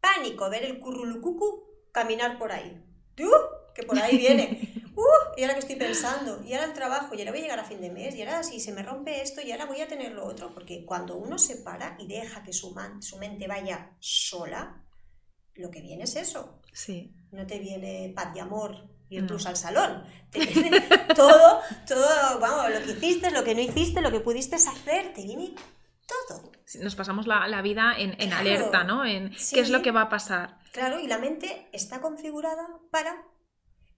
[0.02, 2.84] pánico ver el currulucucu caminar por ahí.
[3.20, 3.74] ¡Uh!
[3.76, 4.74] Que por ahí viene.
[4.96, 5.04] ¡Uh!
[5.38, 7.64] Y ahora que estoy pensando, y ahora el trabajo, y ahora voy a llegar a
[7.64, 10.14] fin de mes, y ahora si se me rompe esto, y ahora voy a tener
[10.14, 10.54] lo otro.
[10.54, 14.84] Porque cuando uno se para y deja que su, man- su mente vaya sola,
[15.60, 16.60] lo que viene es eso.
[16.74, 17.14] Sí.
[17.32, 19.28] No te viene paz y amor y No.
[19.28, 20.04] plus al salón.
[20.32, 20.82] Te viene
[21.16, 25.24] todo, todo, vamos, lo que hiciste, lo que no hiciste, lo que pudiste hacer, te
[25.24, 25.54] viene
[26.08, 26.52] todo.
[26.82, 28.36] Nos pasamos la, la vida en, en Claro.
[28.42, 29.06] alerta, ¿no?
[29.06, 29.56] En Sí.
[29.56, 30.60] qué es lo que va a pasar.
[30.72, 33.24] Claro, y la mente está configurada para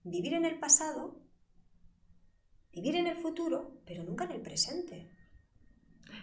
[0.03, 1.19] vivir en el pasado,
[2.71, 5.09] vivir en el futuro, pero nunca en el presente.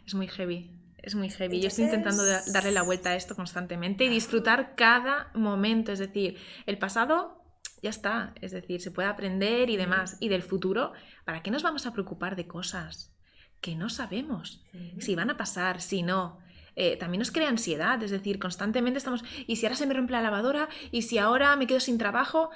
[0.06, 0.77] Es muy heavy.
[0.98, 1.60] Es muy heavy.
[1.60, 5.92] Yo estoy intentando darle la vuelta a esto constantemente y disfrutar cada momento.
[5.92, 7.42] Es decir, el pasado
[7.82, 8.34] ya está.
[8.40, 10.16] Es decir, se puede aprender y demás.
[10.20, 10.92] Y del futuro,
[11.24, 13.12] ¿para qué nos vamos a preocupar de cosas
[13.60, 14.64] que no sabemos?
[14.98, 16.38] Si van a pasar, si no.
[16.76, 20.12] Eh, también nos crea ansiedad, es decir, constantemente estamos, ¿y si ahora se me rompe
[20.12, 20.68] la lavadora?
[20.92, 22.50] ¿Y si ahora me quedo sin trabajo?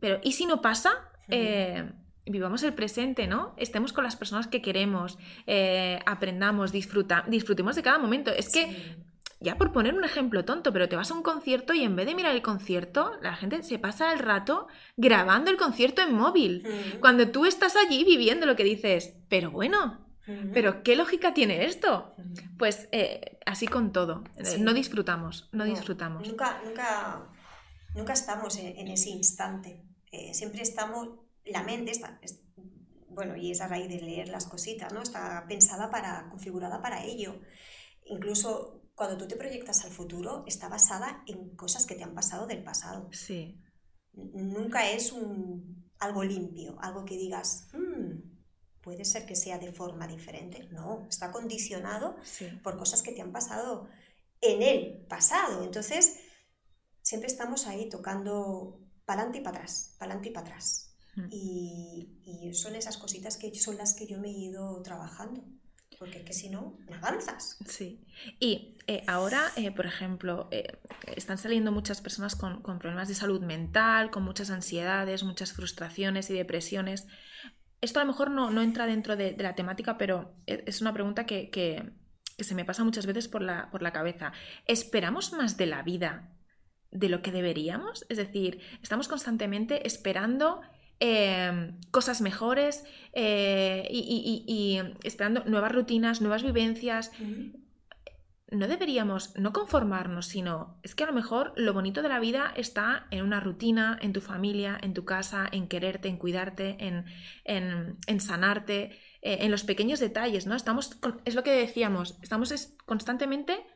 [0.00, 0.90] pero ¿y si no pasa?
[1.28, 1.90] Eh,
[2.30, 3.54] vivamos el presente, ¿no?
[3.56, 8.30] Estemos con las personas que queremos, eh, aprendamos, disfruta, disfrutemos de cada momento.
[8.30, 8.96] Es que,
[9.40, 12.06] ya por poner un ejemplo tonto, pero te vas a un concierto y en vez
[12.06, 16.66] de mirar el concierto, la gente se pasa el rato grabando el concierto en móvil.
[17.00, 19.98] Cuando tú estás allí viviendo lo que dices, pero bueno,
[20.52, 22.14] pero ¿qué lógica tiene esto?
[22.58, 24.24] Pues eh, así con todo.
[24.36, 26.26] Eh, no disfrutamos, no, disfrutamos.
[26.26, 27.22] Nunca, nunca,
[27.94, 29.80] nunca estamos en, ese instante.
[30.32, 31.10] siempre estamos
[31.50, 32.20] la mente está,
[33.08, 35.02] bueno, y es a raíz de leer las cositas, ¿no?
[35.02, 37.40] Está pensada para, configurada para ello.
[38.04, 42.46] Incluso cuando tú te proyectas al futuro, está basada en cosas que te han pasado
[42.46, 43.08] del pasado.
[43.12, 43.60] Sí.
[44.12, 48.20] Nunca es un, algo limpio, algo que digas, hmm,
[48.80, 50.68] puede ser que sea de forma diferente.
[50.70, 52.16] No, está condicionado
[52.62, 53.88] por cosas que te han pasado
[54.40, 55.64] en el pasado.
[55.64, 56.18] Entonces,
[57.02, 60.87] siempre estamos ahí tocando para adelante y para atrás, para adelante y para atrás.
[61.30, 62.14] Y,
[62.52, 65.44] son esas cositas que son las que yo me he ido trabajando.
[65.98, 67.58] Porque que si no, no avanzas.
[67.66, 68.04] Sí.
[68.38, 70.78] Y eh, ahora, eh, por ejemplo, eh,
[71.16, 76.34] están saliendo muchas personas con, problemas de salud mental, con muchas ansiedades, muchas frustraciones y
[76.34, 77.08] depresiones.
[77.80, 81.26] Esto a lo mejor no, entra dentro de, la temática, pero e, es una pregunta
[81.26, 81.92] que, que,
[82.38, 84.32] se me pasa muchas veces por la, por la cabeza.
[84.66, 86.32] ¿Esperamos más de la vida
[86.92, 88.06] de lo que deberíamos?
[88.08, 90.60] Es decir, estamos constantemente esperando
[91.00, 97.12] Em, cosas mejores eh, y, esperando nuevas rutinas, nuevas vivencias.
[98.50, 102.52] No deberíamos no conformarnos, sino es que a lo mejor lo bonito de la vida
[102.56, 107.04] está en una rutina, en tu familia, en tu casa, en quererte, en cuidarte, en,
[107.44, 110.56] en, sanarte, eh, en los pequeños detalles, ¿no?
[110.56, 113.66] Estamos, es lo que decíamos, estamos constantemente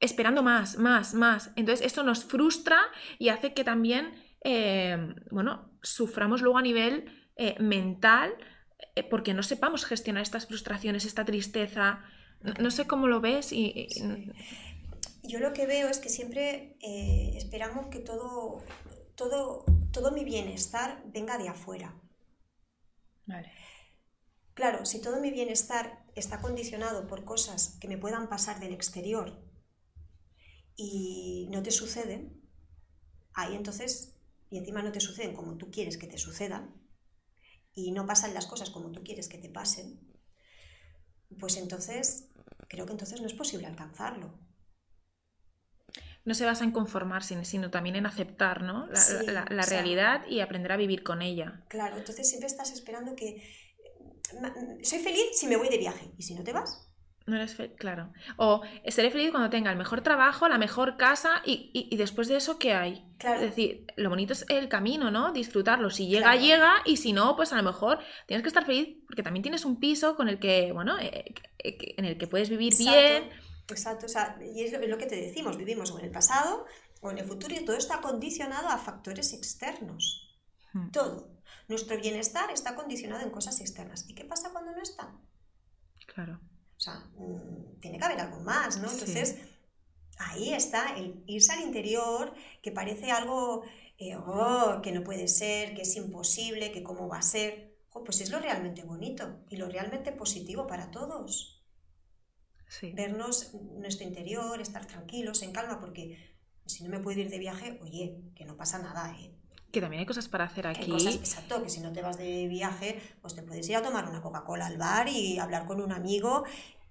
[0.00, 1.52] esperando más, más, más.
[1.56, 2.80] Entonces esto nos frustra
[3.18, 4.12] y hace que también,
[4.44, 8.34] eh, bueno, suframos luego a nivel eh, mental
[8.94, 12.04] eh, porque no sepamos gestionar estas frustraciones, esta tristeza.
[12.60, 13.88] No, sé cómo lo ves y...
[15.24, 18.62] Yo lo que veo es que siempre eh, esperamos que todo,
[19.14, 22.00] todo, todo mi bienestar venga de afuera.
[23.26, 23.52] Vale.
[24.54, 29.40] Claro, si todo mi bienestar está condicionado por cosas que me puedan pasar del exterior
[30.74, 32.42] y no te suceden,
[33.34, 34.17] ahí entonces
[34.50, 36.74] y encima no te suceden como tú quieres que te sucedan
[37.74, 40.00] y no pasan las cosas como tú quieres que te pasen,
[41.38, 42.28] pues entonces
[42.68, 44.38] creo que entonces no es posible alcanzarlo.
[46.24, 48.86] No se basa en conformarse, sino también en aceptar ¿no?
[49.26, 51.64] la, realidad y aprender a vivir con ella.
[51.68, 53.42] Claro, entonces siempre estás esperando que
[54.82, 56.87] soy feliz si me voy de viaje y si no te vas,
[57.28, 58.12] no eres feliz, claro.
[58.36, 62.58] O seré feliz cuando tenga el mejor trabajo, la mejor casa y, después de eso,
[62.58, 63.04] ¿qué hay?
[63.18, 65.32] Es decir, lo bonito es el camino, ¿no?
[65.32, 65.90] Disfrutarlo.
[65.90, 69.22] Si llega, llega y si no, pues a lo mejor tienes que estar feliz porque
[69.22, 72.76] también tienes un piso con el que, bueno, eh, eh, en el que puedes vivir
[72.76, 73.28] bien.
[73.68, 76.64] Exacto, o sea, y es lo que te decimos, vivimos o en el pasado
[77.00, 80.38] o en el futuro y todo está condicionado a factores externos.
[80.72, 80.90] Hmm.
[80.90, 81.30] Todo.
[81.68, 84.08] Nuestro bienestar está condicionado en cosas externas.
[84.08, 85.14] ¿Y qué pasa cuando no está?
[86.06, 86.40] Claro.
[86.78, 88.90] O sea, mm, tiene que haber algo más, ¿no?
[88.90, 89.36] Entonces,
[90.16, 93.64] ahí está el irse al interior, que parece algo
[93.98, 97.76] eh, oh, que no puede ser, que es imposible, que cómo va a ser.
[98.04, 101.64] pues es lo realmente bonito y lo realmente positivo para todos.
[102.94, 106.16] Vernos nuestro interior, estar tranquilos, en calma, porque
[106.64, 109.34] si no me puedo ir de viaje, oye, que no pasa nada, ¿eh?
[109.72, 110.92] Que también hay cosas para hacer aquí.
[110.92, 114.22] exacto, que si no te vas de viaje, pues te puedes ir a tomar una
[114.22, 116.44] Coca-Cola al bar y hablar con un amigo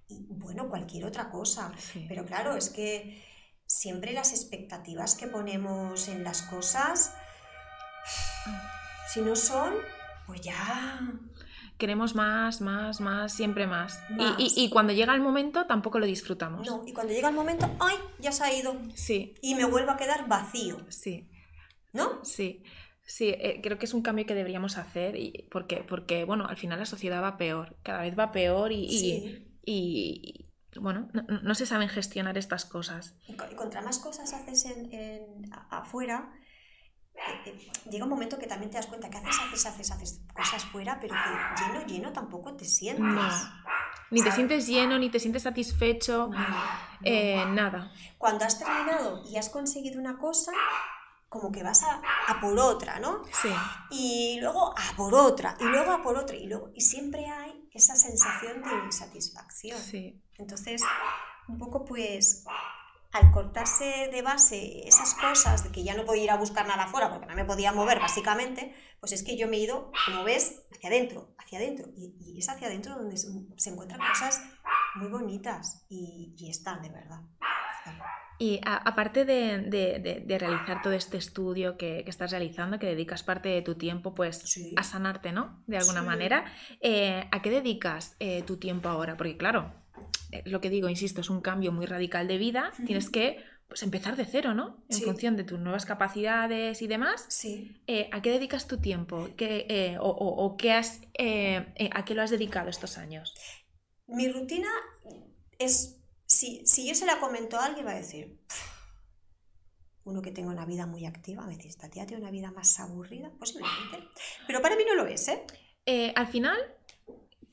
[0.08, 1.72] y, bueno, cualquier otra cosa.
[2.08, 3.24] Pero claro, es que
[3.66, 7.14] siempre las expectativas que ponemos en las cosas,
[9.12, 9.74] si no son,
[10.26, 11.00] pues ya
[11.78, 14.00] queremos más, más, más, siempre más.
[14.36, 16.66] Y, y, cuando llega el momento tampoco lo disfrutamos.
[16.66, 17.96] No, y cuando llega el momento, ¡ay!
[18.18, 18.76] Ya se ha ido.
[18.94, 19.34] Sí.
[19.40, 20.78] Y me vuelvo a quedar vacío.
[20.88, 21.30] Sí.
[21.92, 22.24] ¿No?
[22.24, 22.62] Sí.
[23.08, 26.58] Sí, eh, creo que es un cambio que deberíamos hacer y porque, porque, bueno, al
[26.58, 30.44] final la sociedad va peor, cada vez va peor y, y,
[30.78, 31.08] bueno,
[31.42, 33.16] no, se saben gestionar estas cosas.
[33.26, 36.34] Y contra más cosas haces en, afuera,
[37.14, 40.20] eh, eh, llega un momento que también te das cuenta que haces, haces, haces, haces
[40.34, 43.32] cosas fuera, pero que lleno, lleno tampoco te sientes.
[44.10, 46.28] Ni te sientes lleno, ni te sientes satisfecho,
[47.00, 47.90] nada.
[48.18, 50.52] Cuando has terminado y has conseguido una cosa,
[51.28, 52.00] como que vas a,
[52.40, 53.22] por otra, ¿no?
[53.42, 53.50] Sí.
[53.90, 57.68] Y luego a por otra, y luego a por otra, y luego, y siempre hay
[57.72, 59.78] esa sensación de insatisfacción.
[59.78, 60.22] Sí.
[60.38, 60.82] Entonces,
[61.48, 62.44] un poco pues
[63.12, 66.84] al cortarse de base esas cosas de que ya no podía ir a buscar nada
[66.84, 70.24] afuera porque no me podía mover básicamente, pues es que yo me he ido, como
[70.24, 71.88] ves, hacia adentro, hacia adentro.
[71.96, 74.40] Y, es hacia adentro donde se, encuentran cosas
[74.94, 77.20] muy bonitas y, están, de verdad.
[78.40, 83.74] Y aparte de, realizar todo este estudio que, estás realizando, que dedicas parte de tu
[83.74, 85.60] tiempo pues a sanarte, ¿no?
[85.66, 86.44] De alguna manera,
[86.80, 89.16] eh, ¿a qué dedicas eh, tu tiempo ahora?
[89.16, 89.74] Porque claro,
[90.30, 93.82] eh, lo que digo, insisto, es un cambio muy radical de vida, tienes que pues,
[93.82, 94.84] empezar de cero, ¿no?
[94.88, 97.26] En función de tus nuevas capacidades y demás.
[97.28, 97.82] Sí.
[98.12, 99.30] ¿A qué dedicas tu tiempo?
[99.36, 103.34] ¿Qué, o, qué has, ¿A qué lo has dedicado estos años?
[104.06, 104.70] Mi rutina
[105.58, 105.97] es
[106.28, 108.38] si, yo se la comento a alguien, va a decir,
[110.04, 112.78] uno que tenga una vida muy activa, me dice, esta tía tiene una vida más
[112.78, 114.08] aburrida, posiblemente.
[114.46, 115.44] Pero para mí no lo es, ¿eh?
[115.86, 116.58] eh al final,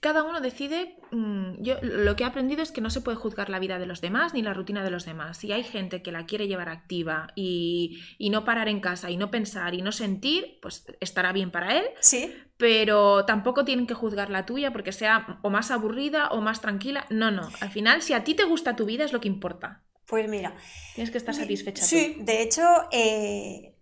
[0.06, 0.98] cada uno decide.
[1.10, 3.88] Mm, yo lo que he aprendido es que no se puede juzgar la vida de
[3.88, 5.38] los demás ni la rutina de los demás.
[5.38, 9.32] Si hay gente que la quiere llevar activa y, no parar en casa y no
[9.32, 11.86] pensar y no sentir, pues estará bien para él.
[12.02, 12.32] Sí.
[12.56, 17.08] Pero tampoco tienen que juzgar la tuya porque sea o más aburrida o más tranquila.
[17.10, 17.50] No, no.
[17.60, 19.82] Al final, si a ti te gusta tu vida, es lo que importa.
[20.06, 20.56] Pues mira.
[20.94, 21.84] Tienes que estar satisfecha.
[21.84, 23.75] Sí, de hecho, eh,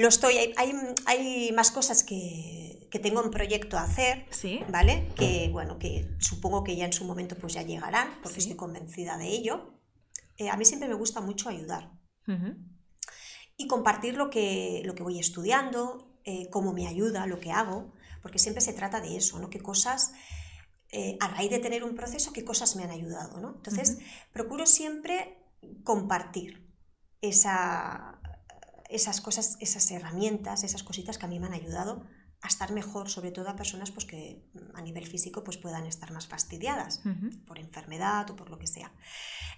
[0.00, 0.36] lo estoy.
[0.56, 0.72] Hay,
[1.06, 4.60] hay más cosas que que tengo un proyecto a hacer, ¿Sí?
[4.70, 5.08] ¿vale?
[5.16, 9.16] Que bueno, que supongo que ya en su momento pues ya llegarán, porque estoy convencida
[9.18, 9.80] de ello.
[10.38, 11.92] Eh, a mí siempre me gusta mucho ayudar
[13.56, 17.92] y compartir lo que, lo que voy estudiando, eh, cómo me ayuda, lo que hago,
[18.20, 19.48] porque siempre se trata de eso, ¿no?
[19.48, 20.12] Qué cosas,
[20.90, 23.54] eh, a raíz de tener un proceso, qué cosas me han ayudado, ¿no?
[23.56, 23.98] Entonces,
[24.32, 25.38] procuro siempre
[25.84, 26.68] compartir
[27.20, 28.15] esa,
[28.88, 32.06] esas cosas, esas herramientas, esas cositas que a mí me han ayudado
[32.42, 34.44] a estar mejor, sobre todo a personas pues, que
[34.74, 37.02] a nivel físico pues, puedan estar más fastidiadas
[37.46, 38.92] por enfermedad o por lo que sea.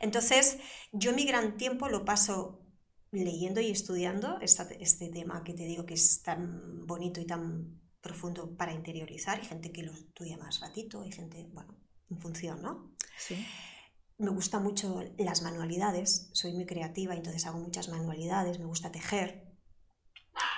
[0.00, 0.58] Entonces,
[0.92, 2.64] yo mi gran tiempo lo paso
[3.10, 8.56] leyendo y estudiando este tema que te digo que es tan bonito y tan profundo
[8.56, 9.38] para interiorizar.
[9.38, 11.74] Hay gente que lo estudia más ratito, hay gente, bueno,
[12.10, 12.94] en función, ¿no?
[13.18, 13.44] Sí.
[14.18, 19.48] Me gusta mucho las manualidades, soy muy creativa, entonces hago muchas manualidades, me gusta tejer,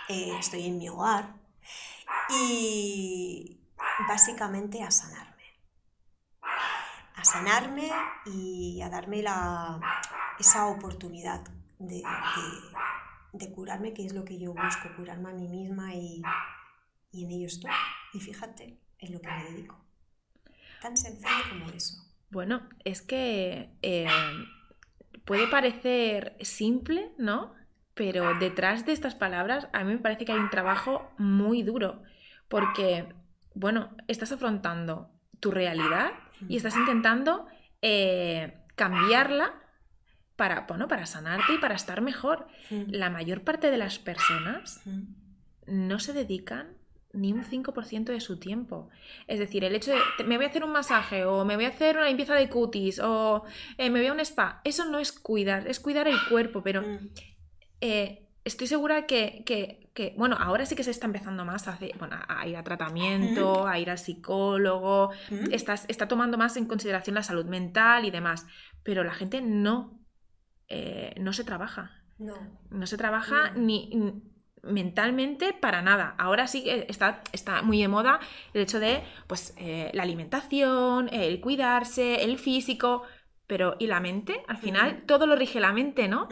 [0.08, 1.40] eh, estoy en mi hogar,
[2.30, 3.60] y
[4.08, 5.44] básicamente a sanarme.
[7.16, 7.90] A sanarme
[8.26, 9.78] y a darme la,
[10.38, 11.44] esa oportunidad
[11.78, 12.02] de,
[13.54, 16.22] curarme, que es lo que yo busco, curarme a mí misma y,
[17.12, 17.70] en ello estoy.
[18.14, 19.76] Y fíjate en lo que me dedico.
[20.80, 22.09] Tan sencillo como eso.
[22.30, 24.06] Bueno, es que eh,
[25.24, 27.54] puede parecer simple, ¿no?
[27.94, 32.02] Pero detrás de estas palabras a mí me parece que hay un trabajo muy duro
[32.48, 33.06] porque,
[33.54, 36.12] bueno, estás afrontando tu realidad
[36.48, 37.46] y estás intentando
[37.82, 39.54] eh, cambiarla
[40.36, 42.46] para, bueno, para sanarte y para estar mejor.
[42.70, 44.82] La mayor parte de las personas
[45.66, 46.79] no se dedican
[47.12, 48.88] ni un 5% de su tiempo.
[49.26, 51.68] Es decir, el hecho de me voy a hacer un masaje o me voy a
[51.68, 53.44] hacer una limpieza de cutis o
[53.78, 56.84] eh, me voy a un spa, eso no es cuidar, es cuidar el cuerpo, pero
[57.80, 61.78] eh, estoy segura que, bueno, ahora sí que se está empezando más a,
[62.28, 65.10] a ir a tratamiento, a ir al psicólogo,
[65.50, 68.46] está, tomando más en consideración la salud mental y demás,
[68.82, 70.00] pero la gente no,
[70.68, 71.90] eh, no se trabaja.
[72.18, 72.34] No.
[72.68, 74.22] No se trabaja ni
[74.62, 76.14] mentalmente para nada.
[76.18, 78.20] Ahora sí que está, está muy de moda
[78.54, 83.02] el hecho de pues, eh, la alimentación, el cuidarse, el físico,
[83.50, 84.42] pero ¿y la mente?
[84.46, 86.28] Al final todo lo rige la mente, ¿no?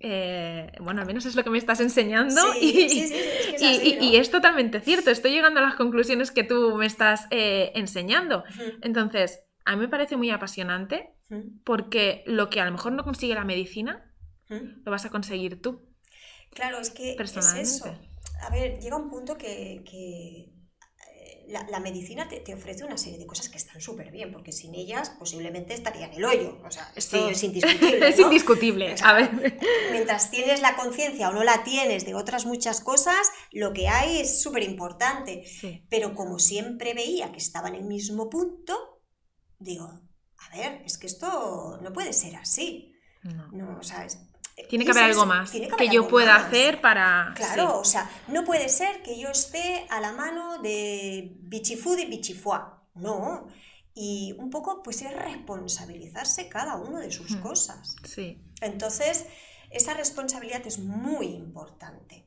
[0.00, 5.32] Eh, bueno, al menos es lo que me estás enseñando y, es totalmente cierto, estoy
[5.32, 8.44] llegando a las conclusiones que tú me estás eh, enseñando.
[8.80, 11.10] Entonces, a mí me parece muy apasionante
[11.62, 14.10] porque lo que a lo mejor no consigue la medicina,
[14.48, 15.91] lo vas a conseguir tú.
[16.54, 17.94] Claro, es que es eso.
[18.40, 19.82] A ver, llega un punto que
[21.48, 25.10] la, medicina te, ofrece una serie de cosas que están súper bien, porque sin ellas
[25.18, 26.60] posiblemente estaría en el hoyo.
[26.64, 28.08] O sea, esto es indiscutible.
[28.08, 28.94] es indiscutible.
[29.02, 29.60] a ver.
[29.90, 34.20] Mientras tienes la conciencia o no la tienes de otras muchas cosas, lo que hay
[34.20, 35.44] es súper importante.
[35.88, 39.02] Pero como siempre veía que estaba en el mismo punto,
[39.58, 39.86] digo,
[40.38, 42.94] a ver, es que esto no puede ser así.
[43.22, 44.06] No, no o sea,
[44.68, 47.32] tiene que haber algo más que, yo pueda hacer para...
[47.34, 52.06] Claro, o sea, no puede ser que yo esté a la mano de Bichifood y
[52.06, 52.86] Bichifua.
[52.94, 53.48] No.
[53.94, 57.40] Y un poco, pues es responsabilizarse cada uno de sus hmm.
[57.40, 57.96] cosas.
[58.04, 58.42] Sí.
[58.60, 59.26] Entonces,
[59.70, 62.26] esa responsabilidad es muy importante.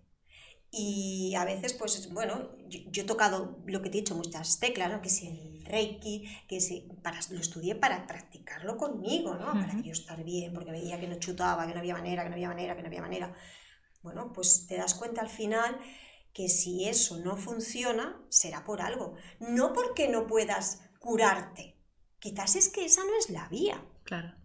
[0.71, 4.91] Y a veces, pues bueno, yo, he tocado lo que te he dicho, muchas teclas,
[4.91, 5.01] ¿no?
[5.01, 9.53] Que si Reiki, que si, para, lo estudié para practicarlo conmigo, ¿no?
[9.53, 12.36] Para yo estar bien, porque veía que no chutaba, que no había manera, que no
[12.36, 13.34] había manera, que no había manera.
[14.01, 15.80] Bueno, pues te das cuenta al final
[16.34, 19.16] que si eso no funciona, será por algo.
[19.39, 21.76] No porque no puedas curarte.
[22.20, 23.84] Quizás es que esa no es la vía.
[24.03, 24.36] Claro.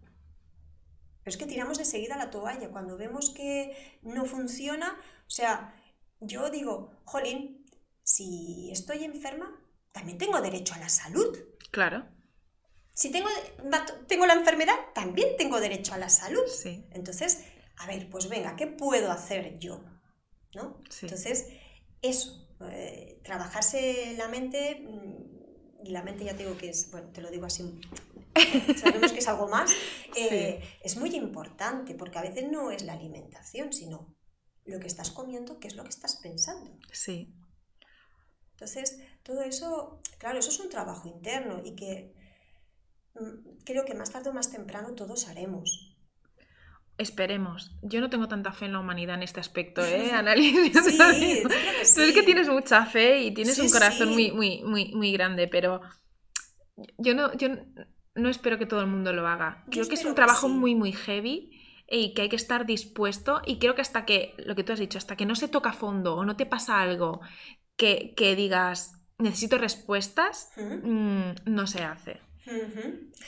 [1.23, 2.71] Pero es que tiramos de seguida la toalla.
[2.71, 4.97] Cuando vemos que no funciona,
[5.27, 5.75] o sea,
[6.19, 7.65] yo digo, jolín,
[8.03, 9.59] si estoy enferma,
[9.91, 11.37] también tengo derecho a la salud.
[11.71, 12.07] Claro.
[12.93, 13.29] Si tengo,
[14.07, 16.45] tengo la enfermedad, también tengo derecho a la salud.
[16.47, 16.85] Sí.
[16.91, 17.45] Entonces,
[17.77, 19.83] a ver, pues venga, ¿qué puedo hacer yo?
[20.53, 20.81] ¿No?
[21.01, 21.47] Entonces,
[22.01, 27.09] eso, eh, trabajarse la mente, mm, y la mente ya te digo que es, bueno,
[27.11, 27.79] te lo digo así,
[28.77, 29.71] sabemos que es algo más,
[30.15, 34.15] eh, es muy importante, porque a veces no es la alimentación, sino
[34.65, 36.77] lo que estás comiendo, qué es lo que estás pensando.
[36.91, 37.33] Sí.
[38.51, 42.13] Entonces, todo eso, claro, eso es un trabajo interno y que
[43.15, 45.97] mm, creo que más tarde o más temprano todos haremos.
[46.97, 47.71] Esperemos.
[47.81, 50.81] Yo no tengo tanta fe en la humanidad en este aspecto, ¿eh, Annalise?
[50.81, 51.43] Sí, que
[51.95, 55.47] Tú es que tienes mucha fe y tienes un corazón muy, muy, muy, muy grande,
[55.47, 55.81] pero
[56.97, 57.49] yo no, yo
[58.15, 59.63] no espero que todo el mundo lo haga.
[59.69, 61.51] Creo que es un trabajo muy, muy heavy
[61.87, 64.79] y que hay que estar dispuesto y creo que hasta que, lo que tú has
[64.79, 67.21] dicho, hasta que no se toca a fondo o no te pasa algo
[67.75, 72.19] que, digas, necesito respuestas, mm, no se hace.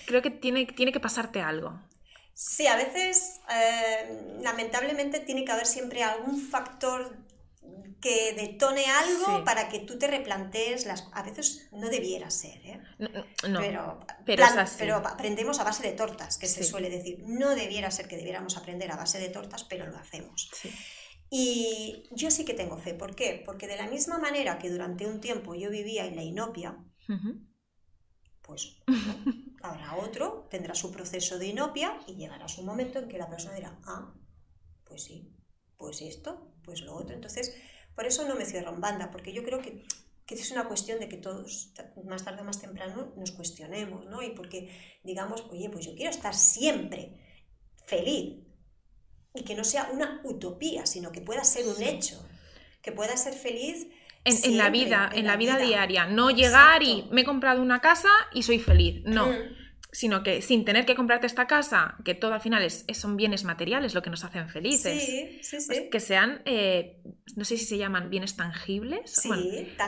[0.06, 1.80] Creo que tiene, tiene que pasarte algo.
[2.34, 7.16] Sí, a veces, eh, lamentablemente, tiene que haber siempre algún factor
[8.04, 12.82] que detone algo para que tú te replantees las a veces no debiera ser ¿eh?
[13.48, 14.46] no, pero pero,
[14.78, 17.24] pero, aprendemos a base de tortas que se suele decir.
[17.26, 20.52] No debiera ser que debiéramos aprender a base de tortas pero lo hacemos
[21.36, 23.42] y yo sí que tengo fe ¿por qué?
[23.46, 26.78] porque de la misma manera que durante un tiempo yo vivía en la inopia
[28.44, 28.78] pues
[29.64, 33.56] habrá otro, tendrá su proceso de inopia y llegará su momento en que la persona
[33.56, 34.14] dirá, ah,
[34.84, 35.34] pues sí,
[35.78, 37.16] pues esto, pues lo otro.
[37.16, 37.56] Entonces,
[37.96, 39.84] por eso no me cierro en banda, porque yo creo que,
[40.26, 41.74] que es una cuestión de que todos,
[42.04, 44.22] más tarde o más temprano, nos cuestionemos, ¿no?
[44.22, 44.70] Y porque
[45.04, 47.20] digamos, oye, pues yo quiero estar siempre
[47.86, 48.46] feliz
[49.34, 52.24] y que no sea una utopía, sino que pueda ser un hecho,
[52.82, 53.88] que pueda ser feliz
[54.26, 56.06] en, la vida, en, la, vida, diaria.
[56.06, 59.02] No llegar y me he comprado una casa y soy feliz.
[59.06, 59.28] No.
[59.28, 59.63] Mm
[59.94, 63.44] sino que sin tener que comprarte esta casa, que todo al final es, son bienes
[63.44, 65.90] materiales lo que nos hacen felices, sí, sí, pues sí.
[65.92, 66.98] que sean, eh,
[67.36, 69.12] no sé si se llaman bienes tangibles.
[69.12, 69.30] Sí,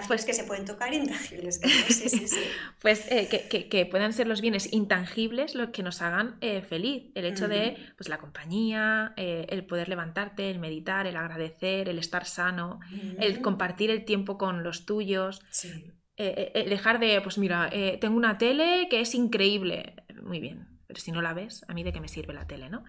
[0.07, 1.59] pues, que se pueden tocar intangibles.
[1.87, 2.39] sí, sí, sí.
[2.81, 7.11] pues eh, que, que, puedan ser los bienes intangibles los que nos hagan eh, feliz.
[7.15, 12.25] El hecho de pues, la compañía, el poder levantarte, el meditar, el agradecer, el estar
[12.25, 12.79] sano,
[13.19, 15.41] el compartir el tiempo con los tuyos.
[15.49, 15.91] Sí.
[16.17, 19.95] Eh, eh, dejar de, pues mira, eh, tengo una tele que es increíble.
[20.23, 22.69] Muy bien, pero si no la ves, a mí de qué me sirve la tele,
[22.69, 22.83] ¿no?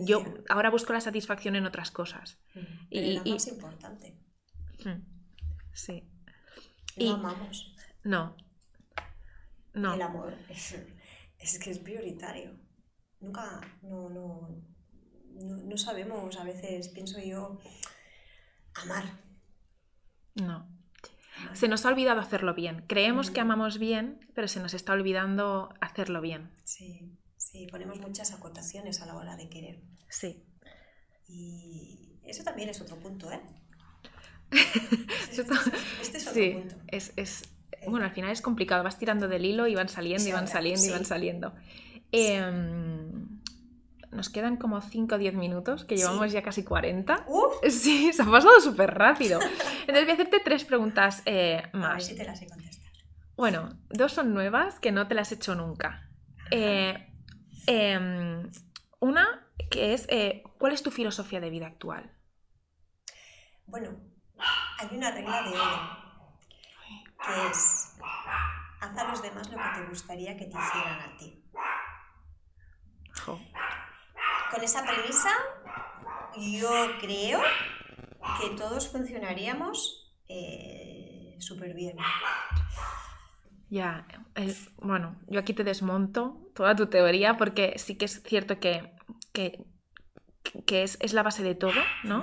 [0.00, 2.38] yo ahora busco la satisfacción en otras cosas.
[2.90, 4.16] y, la más importante.
[4.84, 5.02] Hmm,
[5.72, 6.04] sí.
[6.96, 7.74] No amamos.
[8.04, 8.36] No.
[9.74, 9.94] No.
[9.94, 10.76] El amor es,
[11.38, 12.52] es, que es prioritario.
[13.20, 14.48] Nunca, no, no,
[15.34, 17.58] no, no sabemos, a veces pienso yo,
[18.74, 19.04] amar.
[20.34, 20.71] No
[21.54, 22.84] se nos ha olvidado hacerlo bien.
[22.86, 26.50] Creemos que amamos bien, pero se nos está olvidando hacerlo bien.
[26.64, 29.80] Sí, sí, ponemos muchas acotaciones a la hora de querer.
[30.08, 30.44] Sí.
[31.28, 33.40] Y eso también es otro punto, ¿eh?
[34.50, 36.76] este, es otro punto.
[36.88, 37.42] Es,
[37.86, 38.84] bueno, al final es complicado.
[38.84, 41.54] Vas tirando del hilo y van saliendo, y van saliendo, y van saliendo.
[42.12, 43.11] Em,
[44.12, 47.26] nos quedan como 5 o 10 minutos, que llevamos ya casi 40.
[47.68, 49.40] Sí, se ha pasado súper rápido.
[49.80, 51.90] Entonces voy a hacerte tres preguntas eh, más.
[51.90, 52.92] A ver si te las he contestado.
[53.36, 56.08] Bueno, dos son nuevas que no te las he hecho nunca.
[56.50, 57.08] Eh,
[57.66, 58.50] em,
[59.00, 62.12] una que es, eh, ¿cuál es tu filosofía de vida actual?
[63.66, 63.90] Bueno,
[64.78, 65.98] hay una regla de oro,
[67.24, 67.96] que es,
[68.80, 71.42] haz a los demás lo que te gustaría que te hicieran a ti
[74.50, 75.30] con esa premisa,
[76.36, 76.70] yo
[77.00, 77.40] creo
[78.40, 81.96] que todos funcionaríamos eh, súper bien.
[83.68, 84.06] Ya,
[84.78, 88.92] bueno, yo aquí te desmonto toda tu teoría porque sí que es cierto que,
[89.32, 92.22] que, es, la base de todo, ¿no?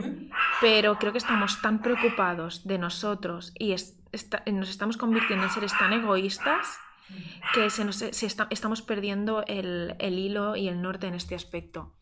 [0.62, 3.76] Pero creo que estamos tan preocupados de nosotros y
[4.52, 6.78] nos estamos convirtiendo en seres tan egoístas
[7.54, 11.96] que se nos, estamos perdiendo el, el, hilo y el norte en este aspecto.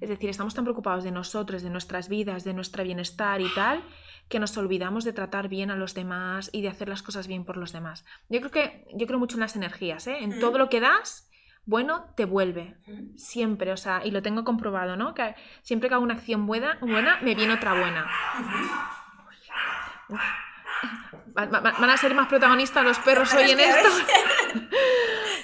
[0.00, 3.84] Es decir, estamos tan preocupados de nosotros, de nuestras vidas, de nuestro bienestar y tal,
[4.28, 7.44] que nos olvidamos de tratar bien a los demás y de hacer las cosas bien
[7.44, 8.04] por los demás.
[8.28, 10.18] Yo creo que yo creo mucho en las energías, ¿eh?
[10.20, 11.30] En todo lo que das,
[11.66, 12.76] bueno, te vuelve.
[13.16, 15.14] Siempre, o sea, y lo tengo comprobado, ¿no?
[15.14, 18.06] Que siempre que hago una acción buena, buena me viene otra buena.
[21.34, 23.88] Van a ser más protagonistas los perros hoy en esto.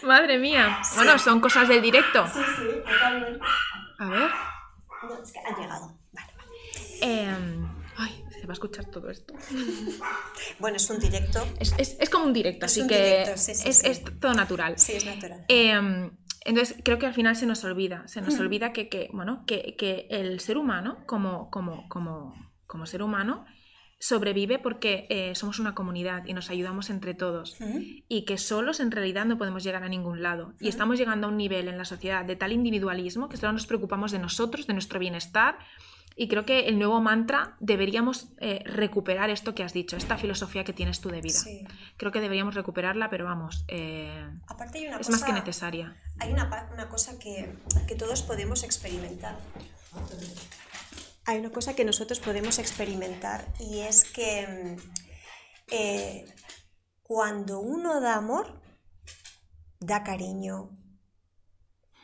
[0.07, 0.79] Madre mía.
[0.95, 2.27] Bueno, son cosas del directo.
[2.33, 3.41] Sí, sí, totalmente.
[3.99, 4.31] A ver.
[5.03, 5.99] No, es que ha llegado.
[6.13, 6.33] Vale.
[7.01, 9.35] Em, ay, se va a escuchar todo esto.
[10.59, 11.47] Bueno, es un directo.
[11.59, 14.33] Es, es- es como un directo, Es así un que directo, sí, sí, es, todo
[14.35, 14.79] natural.
[14.79, 15.45] Sí, es natural.
[15.49, 16.11] Em,
[16.45, 18.25] entonces, creo que al final se nos olvida, se Hmm.
[18.27, 22.35] nos olvida que, que, bueno, que, que el ser humano, como, como, como,
[22.67, 23.45] como ser humano,
[24.07, 27.57] sobrevive porque eh, somos una comunidad y nos ayudamos entre todos.
[28.09, 30.53] Y que solos en realidad no podemos llegar a ningún lado.
[30.61, 33.67] Y estamos llegando a un nivel en la sociedad de tal individualismo que solo nos
[33.67, 35.59] preocupamos de nosotros, de nuestro bienestar.
[36.15, 40.63] Y creo que el nuevo mantra deberíamos eh, recuperar esto que has dicho, esta filosofía
[40.63, 41.35] que tienes tú de vida.
[41.35, 41.67] Sí.
[41.97, 45.19] Creo que deberíamos recuperarla, pero vamos, eh, Aparte hay una es cosa...
[45.19, 45.97] más que necesaria.
[46.21, 47.53] Hay una, una cosa que,
[47.87, 49.37] que todos podemos experimentar.
[51.27, 56.25] Hay una cosa que nosotros podemos experimentar y es que mm, eh,
[57.03, 58.61] cuando uno da amor,
[59.81, 60.71] da cariño,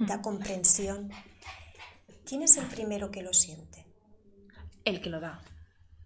[0.01, 1.11] da comprensión,
[2.27, 3.87] ¿quién es el primero que lo siente?
[4.85, 5.41] El que lo da.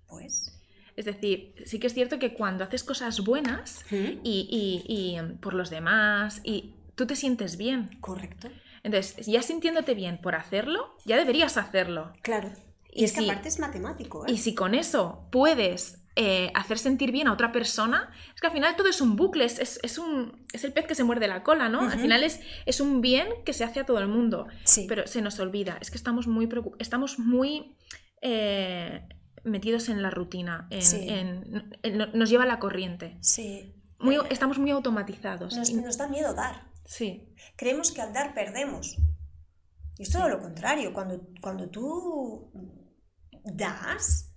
[0.06, 0.52] Pues...
[0.96, 5.52] Es decir, sí que es cierto que cuando haces cosas buenas y, y- y, por
[5.52, 7.98] los demás y tú te sientes bien.
[8.00, 8.48] Correcto.
[8.82, 12.14] Entonces, ya sintiéndote bien por hacerlo, ya deberías hacerlo.
[12.22, 12.50] Claro.
[12.96, 14.32] Y Y, es que si- aparte es matemático, ¿eh?
[14.32, 18.52] Y si con eso puedes eh, hacer sentir bien a otra persona, es que al
[18.54, 21.28] final todo es un bucle, es, es- es un, es el pez que se muerde
[21.28, 21.80] la cola, ¿no?
[21.80, 24.46] Al final es, es un bien que se hace a todo el mundo.
[24.64, 24.86] Sí.
[24.88, 27.76] Pero se nos olvida, es que estamos muy, estamos muy
[28.22, 29.06] eh,
[29.44, 31.06] metidos en la rutina, en- Sí.
[31.08, 33.18] en- en- no- nos lleva la corriente.
[33.20, 33.74] Sí.
[33.98, 35.54] Muy, estamos muy automatizados.
[35.54, 36.64] Nos da miedo dar.
[36.86, 38.96] sí, creemos que al dar perdemos.
[39.98, 40.92] Y es todo lo contrario.
[40.94, 42.50] Cuando, cuando tú
[43.46, 44.32] das,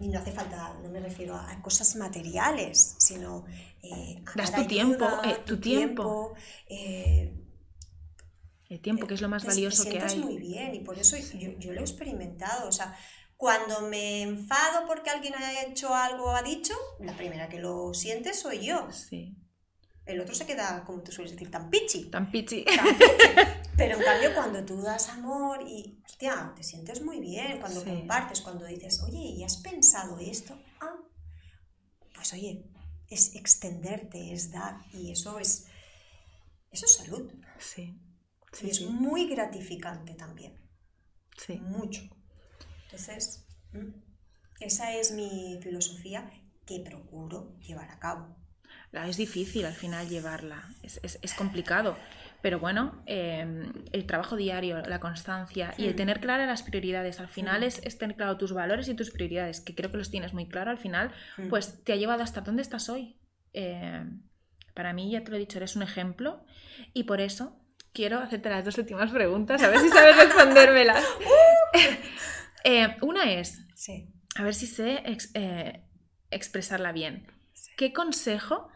[0.00, 3.44] y no hace falta, no me refiero a, cosas materiales, sino
[3.82, 6.34] eh, a Das dar tu tiempo, eh, tu tiempo.
[6.68, 7.34] eh,
[8.70, 10.18] el tiempo que es lo más te- valioso te que hay.
[10.20, 12.68] muy bien y por eso yo, yo lo he experimentado.
[12.68, 12.96] O sea,
[13.36, 17.92] cuando me enfado porque alguien ha hecho algo o ha dicho, la primera que lo
[17.94, 18.90] siente soy yo.
[18.92, 19.34] Sí,
[20.06, 22.10] El otro se queda, como tú sueles decir, tan pichi.
[22.10, 22.64] tan pichi.
[23.76, 27.90] Pero en cambio, cuando tú das amor y, hostia, te sientes muy bien cuando Sí.
[27.90, 30.58] compartes, cuando dices, oye, ¿y has pensado esto?
[30.80, 30.96] Ah,
[32.14, 32.64] pues oye,
[33.08, 35.66] es extenderte, es dar, y eso es,
[36.70, 37.30] eso es salud.
[37.58, 37.94] Sí,
[38.62, 40.58] y es sí, muy gratificante también,
[41.36, 41.56] sí.
[41.58, 42.02] mucho.
[42.84, 43.88] Entonces, mm,
[44.60, 46.30] esa es mi filosofía
[46.66, 48.36] que procuro llevar a cabo.
[48.92, 51.96] Es difícil al final llevarla, es, es- es complicado,
[52.42, 53.46] pero bueno, eh,
[53.92, 55.96] el trabajo diario, la constancia y el Hmm.
[55.96, 57.64] tener claras las prioridades, al final Hmm.
[57.64, 60.48] es, es tener claro tus valores y tus prioridades, que creo que los tienes muy
[60.48, 61.48] claro al final, Mm.
[61.48, 63.16] pues te ha llevado hasta dónde estás hoy.
[63.52, 64.04] Eh,
[64.74, 66.44] para mí, ya te lo he dicho, eres un ejemplo
[66.92, 67.56] y por eso
[67.92, 71.04] quiero hacerte las dos últimas preguntas, a ver si sabes respondérmelas.
[72.64, 73.58] Eh, una es,
[74.36, 75.82] a ver si sé ex- eh,
[76.30, 77.26] expresarla bien.
[77.78, 78.68] ¿Qué consejo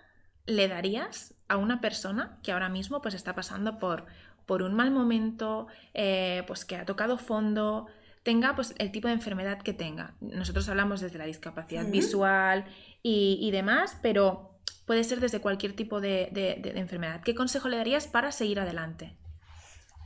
[0.47, 4.07] le darías a una persona que ahora mismo pues, está pasando por,
[4.47, 7.87] por un mal momento, eh, pues que ha tocado fondo,
[8.23, 10.15] tenga pues, el tipo de enfermedad que tenga?
[10.21, 12.65] Nosotros hablamos desde la discapacidad visual
[13.03, 17.23] y, y demás, pero puede ser desde cualquier tipo de, de- de- de enfermedad.
[17.23, 19.17] ¿Qué consejo le darías para seguir adelante?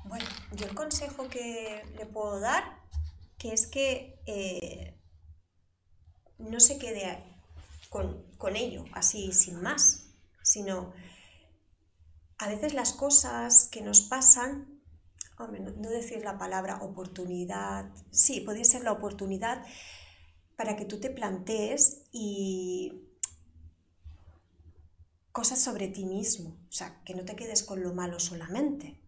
[0.04, 2.64] Bueno, yo el consejo que le puedo dar,
[3.38, 4.94] que es que eh,
[6.38, 7.22] no se quede
[7.90, 10.07] con, con ello, así sin más,
[10.48, 10.92] sino
[12.38, 14.80] a veces las cosas que nos pasan,
[15.38, 19.64] hombre, no, no decir la palabra oportunidad, sí, podría ser la oportunidad
[20.56, 22.92] para que tú te plantees y
[25.32, 29.00] cosas sobre ti mismo, o sea, que no te quedes con lo malo solamente.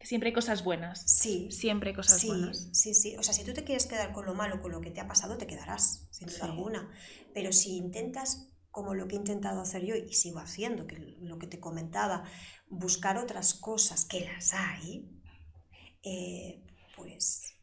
[0.00, 1.02] Siempre hay cosas buenas.
[1.04, 2.68] Sí, Siempre hay cosas sí, buenas.
[2.72, 3.16] sí, sí.
[3.16, 5.08] O sea, si tú te quieres quedar con lo malo, con lo que te ha
[5.08, 6.44] pasado, te quedarás, sin duda Sí.
[6.44, 6.90] alguna.
[7.34, 8.46] Pero si intentas,
[8.76, 12.24] como lo que he intentado hacer yo y sigo haciendo, que lo que te comentaba,
[12.68, 15.08] buscar otras cosas que las hay,
[16.02, 16.62] eh,
[16.94, 17.54] pues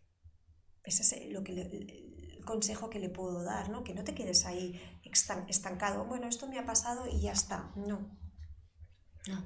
[0.84, 3.84] ese es lo que el consejo que le puedo dar, ¿no?
[3.84, 6.05] Que no te quedes ahí estan- estancado.
[6.05, 7.72] Bueno, esto me ha pasado y ya está.
[7.76, 8.18] No.
[9.28, 9.39] No.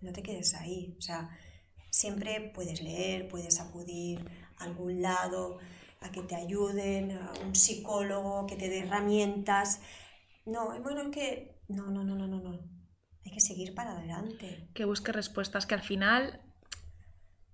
[0.00, 0.96] No te quedes ahí.
[0.98, 1.30] O sea,
[1.90, 4.18] Siempre puedes leer, puedes acudir
[4.58, 5.58] a algún lado,
[6.00, 9.80] a que te ayuden, a un psicólogo que te dé herramientas.
[10.48, 12.60] No, bueno, es que no, no, no, no, no, no.
[13.24, 14.70] Hay que seguir para adelante.
[14.74, 16.40] Que busque respuestas, que al final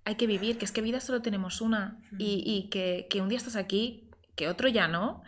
[0.05, 3.27] hay que vivir, que es que vida solo tenemos una y, y que, que, un
[3.27, 5.23] día estás aquí, que otro ya no,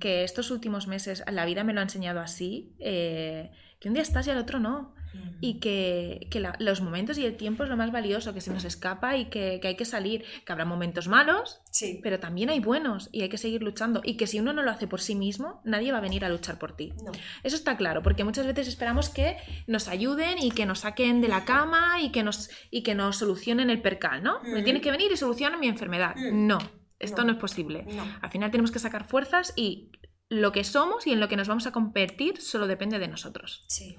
[0.00, 4.02] que estos últimos meses la vida me lo ha enseñado así, eh, que un día
[4.02, 4.94] estás y al otro no.
[5.40, 8.52] Y que, que la, los momentos y el tiempo es lo más valioso, que se
[8.52, 12.00] nos escapa y que, que hay que salir, que habrá momentos malos, Sí.
[12.02, 14.00] pero también hay buenos y hay que seguir luchando.
[14.04, 16.28] Y que si uno no lo hace por sí mismo, nadie va a venir a
[16.28, 16.92] luchar por ti.
[17.04, 17.12] No.
[17.42, 19.36] Eso está claro, porque muchas veces esperamos que
[19.66, 23.16] nos ayuden y que nos saquen de la cama y que nos, y que nos
[23.18, 24.40] solucionen el percal, ¿no?
[24.44, 24.64] Me Mm.
[24.64, 26.14] tiene que venir y solucionar mi enfermedad.
[26.16, 26.46] Mm.
[26.46, 26.58] No,
[27.00, 27.28] esto no.
[27.28, 27.32] No.
[27.32, 27.84] es posible.
[27.88, 28.04] No.
[28.20, 29.90] Al final tenemos que sacar fuerzas y
[30.28, 33.64] lo que somos y en lo que nos vamos a convertir solo depende de nosotros.
[33.68, 33.96] Sí,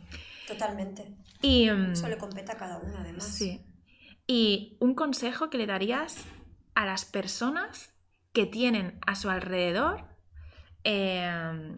[0.47, 1.15] totalmente.
[1.41, 3.25] Y, Eso le compete a cada uno, además.
[3.25, 3.61] Sí.
[4.27, 6.25] Y un consejo que le darías
[6.75, 7.93] a las personas
[8.31, 10.05] que tienen a su alrededor
[10.83, 11.75] eh,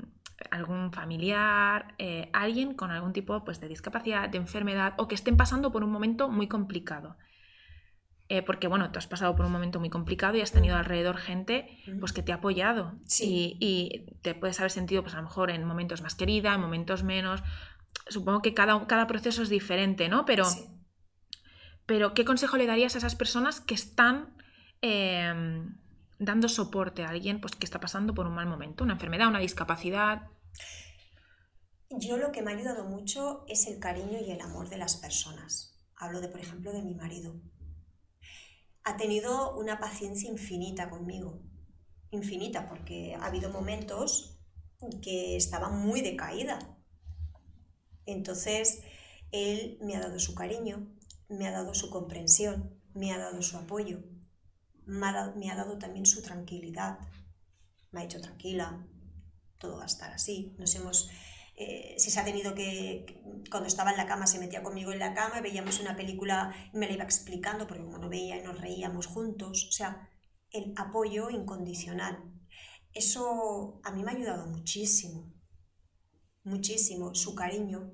[0.52, 5.38] algún familiar, eh, alguien con algún tipo pues, de discapacidad, de enfermedad o que estén
[5.38, 7.18] pasando por un momento muy complicado.
[8.28, 11.18] Eh, porque bueno, tú has pasado por un momento muy complicado y has tenido alrededor
[11.18, 13.56] gente pues, que te ha apoyado Sí.
[13.60, 16.62] y, y te puedes haber sentido pues, a lo mejor en momentos más querida, en
[16.62, 17.44] momentos menos.
[18.08, 20.26] Supongo que cada, cada proceso es diferente, ¿no?
[20.26, 20.66] Pero, Sí.
[21.86, 24.36] pero ¿qué consejo le darías a esas personas que están
[24.82, 25.64] eh,
[26.20, 29.40] dando soporte a alguien pues, que está pasando por un mal momento, una enfermedad, una
[29.40, 30.30] discapacidad?
[31.90, 34.98] Yo lo que me ha ayudado mucho es el cariño y el amor de las
[34.98, 35.80] personas.
[35.96, 37.40] Hablo de, por ejemplo, de mi marido.
[38.84, 41.42] Ha tenido una paciencia infinita conmigo.
[42.12, 44.40] Infinita, porque ha habido momentos
[45.02, 46.75] que estaba muy decaída.
[48.06, 48.82] Entonces,
[49.32, 50.88] él me ha dado su cariño,
[51.30, 54.04] me ha dado su comprensión, me ha dado su apoyo,
[54.86, 55.08] me
[55.52, 57.00] ha dado, también su tranquilidad.
[57.92, 58.86] Me ha dicho tranquila,
[59.58, 60.56] todo va a estar así.
[60.58, 61.10] Nos hemos
[61.58, 65.00] eh, si se ha tenido que, cuando estaba en la cama se metía conmigo en
[65.00, 68.44] la cama, veíamos una película y me la iba explicando, porque como no veía y
[68.44, 70.10] nos reíamos juntos, o sea,
[70.52, 72.20] el apoyo incondicional.
[72.94, 75.32] Eso a mí me ha ayudado muchísimo,
[76.46, 77.92] muchísimo, su cariño,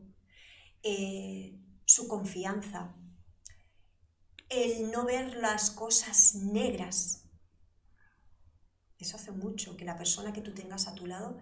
[0.84, 2.96] eh, su confianza,
[4.50, 7.30] el no ver las cosas negras.
[9.00, 11.40] Eso hace mucho, que la persona que tú tengas a tu lado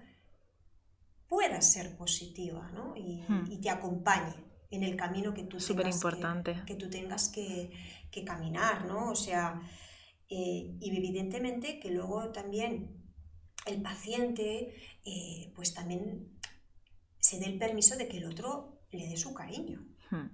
[1.27, 2.95] pueda ser positiva ¿no?
[2.95, 3.51] y, Hmm.
[3.51, 4.33] y te acompañe
[4.71, 6.53] en el camino que tú Súper tengas, importante.
[6.53, 7.71] que, que tú tengas que,
[8.11, 9.11] que caminar, ¿no?
[9.11, 9.61] O sea,
[10.29, 13.03] eh, y evidentemente que luego también
[13.65, 14.73] el paciente
[15.05, 16.38] eh, pues también
[17.29, 19.79] se dé el permiso de que el otro le dé su cariño.
[20.09, 20.29] Hmm.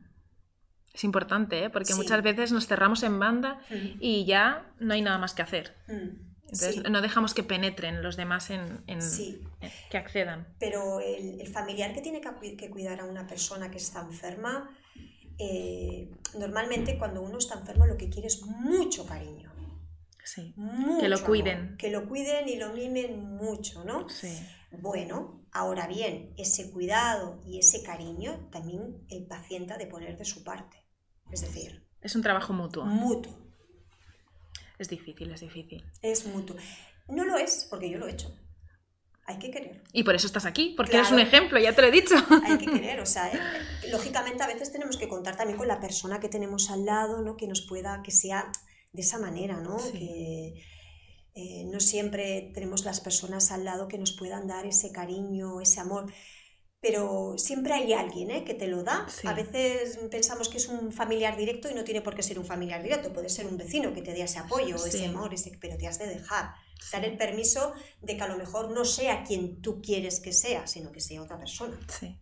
[0.93, 1.69] Es importante, ¿eh?
[1.69, 1.99] porque Sí.
[1.99, 5.75] muchas veces nos cerramos en banda Mm, y ya no hay nada más que hacer.
[5.89, 6.09] mm,
[6.43, 9.41] Entonces sí, no dejamos que penetren los demás en, en- sí.
[9.59, 10.47] en- que accedan.
[10.59, 14.69] Pero el, el familiar que tiene que cuidar a una persona que está enferma,
[15.37, 19.51] eh, normalmente cuando uno está enfermo lo que quiere es mucho cariño.
[20.25, 20.53] Sí.
[20.57, 21.77] mucho Que lo amor, cuiden.
[21.77, 24.09] que lo cuiden y lo mimen mucho, ¿no?
[24.09, 24.37] Sí.
[24.71, 30.25] Bueno, ahora bien, ese cuidado y ese cariño también el paciente ha de poner de
[30.25, 30.83] su parte.
[31.31, 32.83] Es decir, Es un trabajo mutuo.
[32.85, 33.37] mutuo.
[34.77, 35.85] Es difícil, es difícil.
[36.01, 36.55] Es mutuo.
[37.07, 38.35] No lo es, porque yo lo he hecho.
[39.27, 39.83] Hay que querer.
[39.93, 41.07] Y por eso estás aquí, porque Claro.
[41.07, 42.15] eres un ejemplo, ya te lo he dicho.
[42.43, 45.79] Hay que querer, o sea, eh, lógicamente a veces tenemos que contar también con la
[45.79, 47.37] persona que tenemos al lado, ¿no?
[47.37, 48.51] Que nos pueda, que sea
[48.95, 49.77] de esa manera, ¿no?
[49.79, 49.91] Sí.
[49.91, 50.53] Que
[51.35, 55.81] eh, no siempre tenemos las personas al lado que nos puedan dar ese cariño, ese
[55.81, 56.11] amor,
[56.79, 58.43] pero siempre hay alguien ¿eh?
[58.45, 59.07] que te lo da.
[59.09, 59.27] Sí.
[59.27, 62.45] A veces pensamos que es un familiar directo y no tiene por qué ser un
[62.45, 64.89] familiar directo, puede ser un vecino que te dé ese apoyo, Sí.
[64.89, 66.53] ese amor, ese, pero te has de dejar.
[66.91, 70.67] Dar el permiso de que a lo mejor no sea quien tú quieres que sea,
[70.67, 71.77] sino que sea otra persona.
[71.99, 72.21] Sí.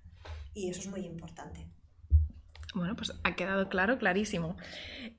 [0.53, 1.67] Y eso es muy importante.
[2.73, 4.57] Bueno, pues ha quedado claro, clarísimo.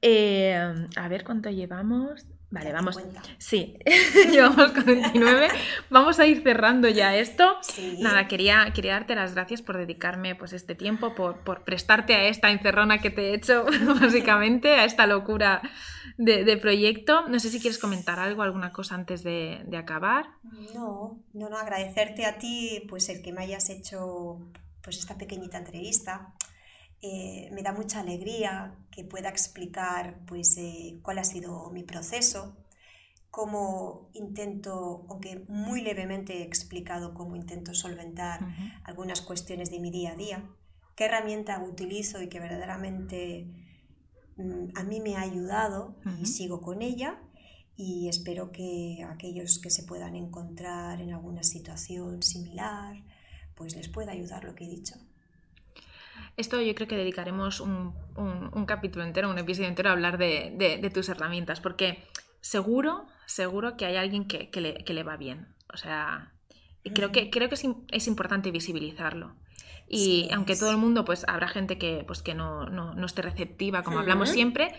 [0.02, 2.26] Eh, a ver cuánto llevamos.
[2.50, 2.94] Vale, vamos.
[2.94, 3.22] 50.
[3.38, 3.76] Sí,
[4.30, 5.48] llevamos con 29.
[5.90, 7.57] Vamos a ir cerrando ya esto.
[7.62, 7.96] Sí.
[8.00, 12.28] Nada, quería, quería darte las gracias por dedicarme pues, este tiempo, por, por prestarte a
[12.28, 13.66] esta encerrona que te he hecho,
[14.00, 15.62] básicamente, a esta locura
[16.16, 17.26] de, de proyecto.
[17.28, 20.26] No sé si quieres comentar algo, alguna cosa antes de, de acabar.
[20.74, 24.38] No, no, no, agradecerte a ti pues el que me hayas hecho
[24.80, 26.34] pues esta pequeñita entrevista.
[27.07, 32.57] Eh, me da mucha alegría que pueda explicar pues eh, cuál ha sido mi proceso,
[33.30, 38.40] cómo intento, aunque muy levemente he explicado cómo intento solventar
[38.84, 40.50] algunas cuestiones de mi día a día,
[40.96, 43.52] qué herramienta utilizo y que verdaderamente
[44.38, 47.20] mm, a mí me ha ayudado y sigo con ella
[47.76, 52.96] y espero que aquellos que se puedan encontrar en alguna situación similar,
[53.55, 54.94] pues les pueda ayudar lo que he dicho.
[56.37, 57.95] Esto yo creo que dedicaremos un,
[58.66, 62.03] capítulo entero, un episodio entero a hablar de, tus herramientas, porque
[62.41, 65.49] seguro, seguro que hay alguien que, le, va bien.
[65.72, 66.32] O sea,
[66.95, 69.37] creo que, creo que es, importante visibilizarlo.
[69.87, 73.82] Y aunque todo el mundo, pues habrá gente que, pues, que no, no, esté receptiva,
[73.85, 74.74] como hablamos siempre,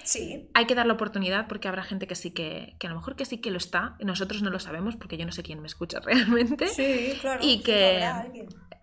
[0.53, 3.15] hay que dar la oportunidad porque habrá gente que sí que, que a lo mejor
[3.15, 5.67] que sí que lo está, nosotros no lo sabemos porque yo no sé quién me
[5.67, 6.67] escucha realmente.
[6.67, 7.39] Sí, claro.
[7.41, 8.03] Y que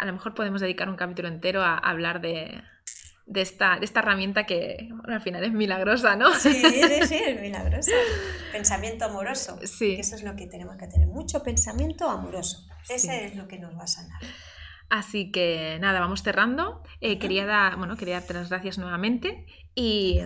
[0.03, 2.61] a lo mejor podemos dedicar un capítulo entero a, hablar de,
[3.27, 6.35] de esta, de esta herramienta que al final es milagrosa, ¿no?
[6.35, 7.93] Sí, sí, sí, es milagrosa.
[8.51, 9.61] Pensamiento amoroso.
[9.63, 9.95] Sí.
[10.01, 12.67] eso es lo que tenemos que tener, mucho pensamiento amoroso.
[12.89, 14.21] Ese es lo que nos va a sanar.
[14.91, 16.83] Así que nada, vamos cerrando.
[17.01, 19.47] Eh, quería, dar, bueno, quería darte las gracias nuevamente
[19.77, 20.19] y,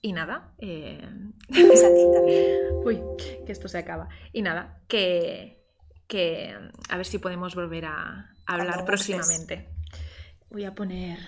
[0.00, 0.54] y nada.
[0.58, 1.06] Eh...
[1.50, 2.56] a ti también.
[2.86, 2.98] Uy,
[3.44, 4.08] que esto se acaba.
[4.32, 5.61] Y nada, que,
[6.12, 6.54] que
[6.90, 9.70] a ver si podemos volver a, hablar próximamente.
[10.50, 11.18] Voy a poner...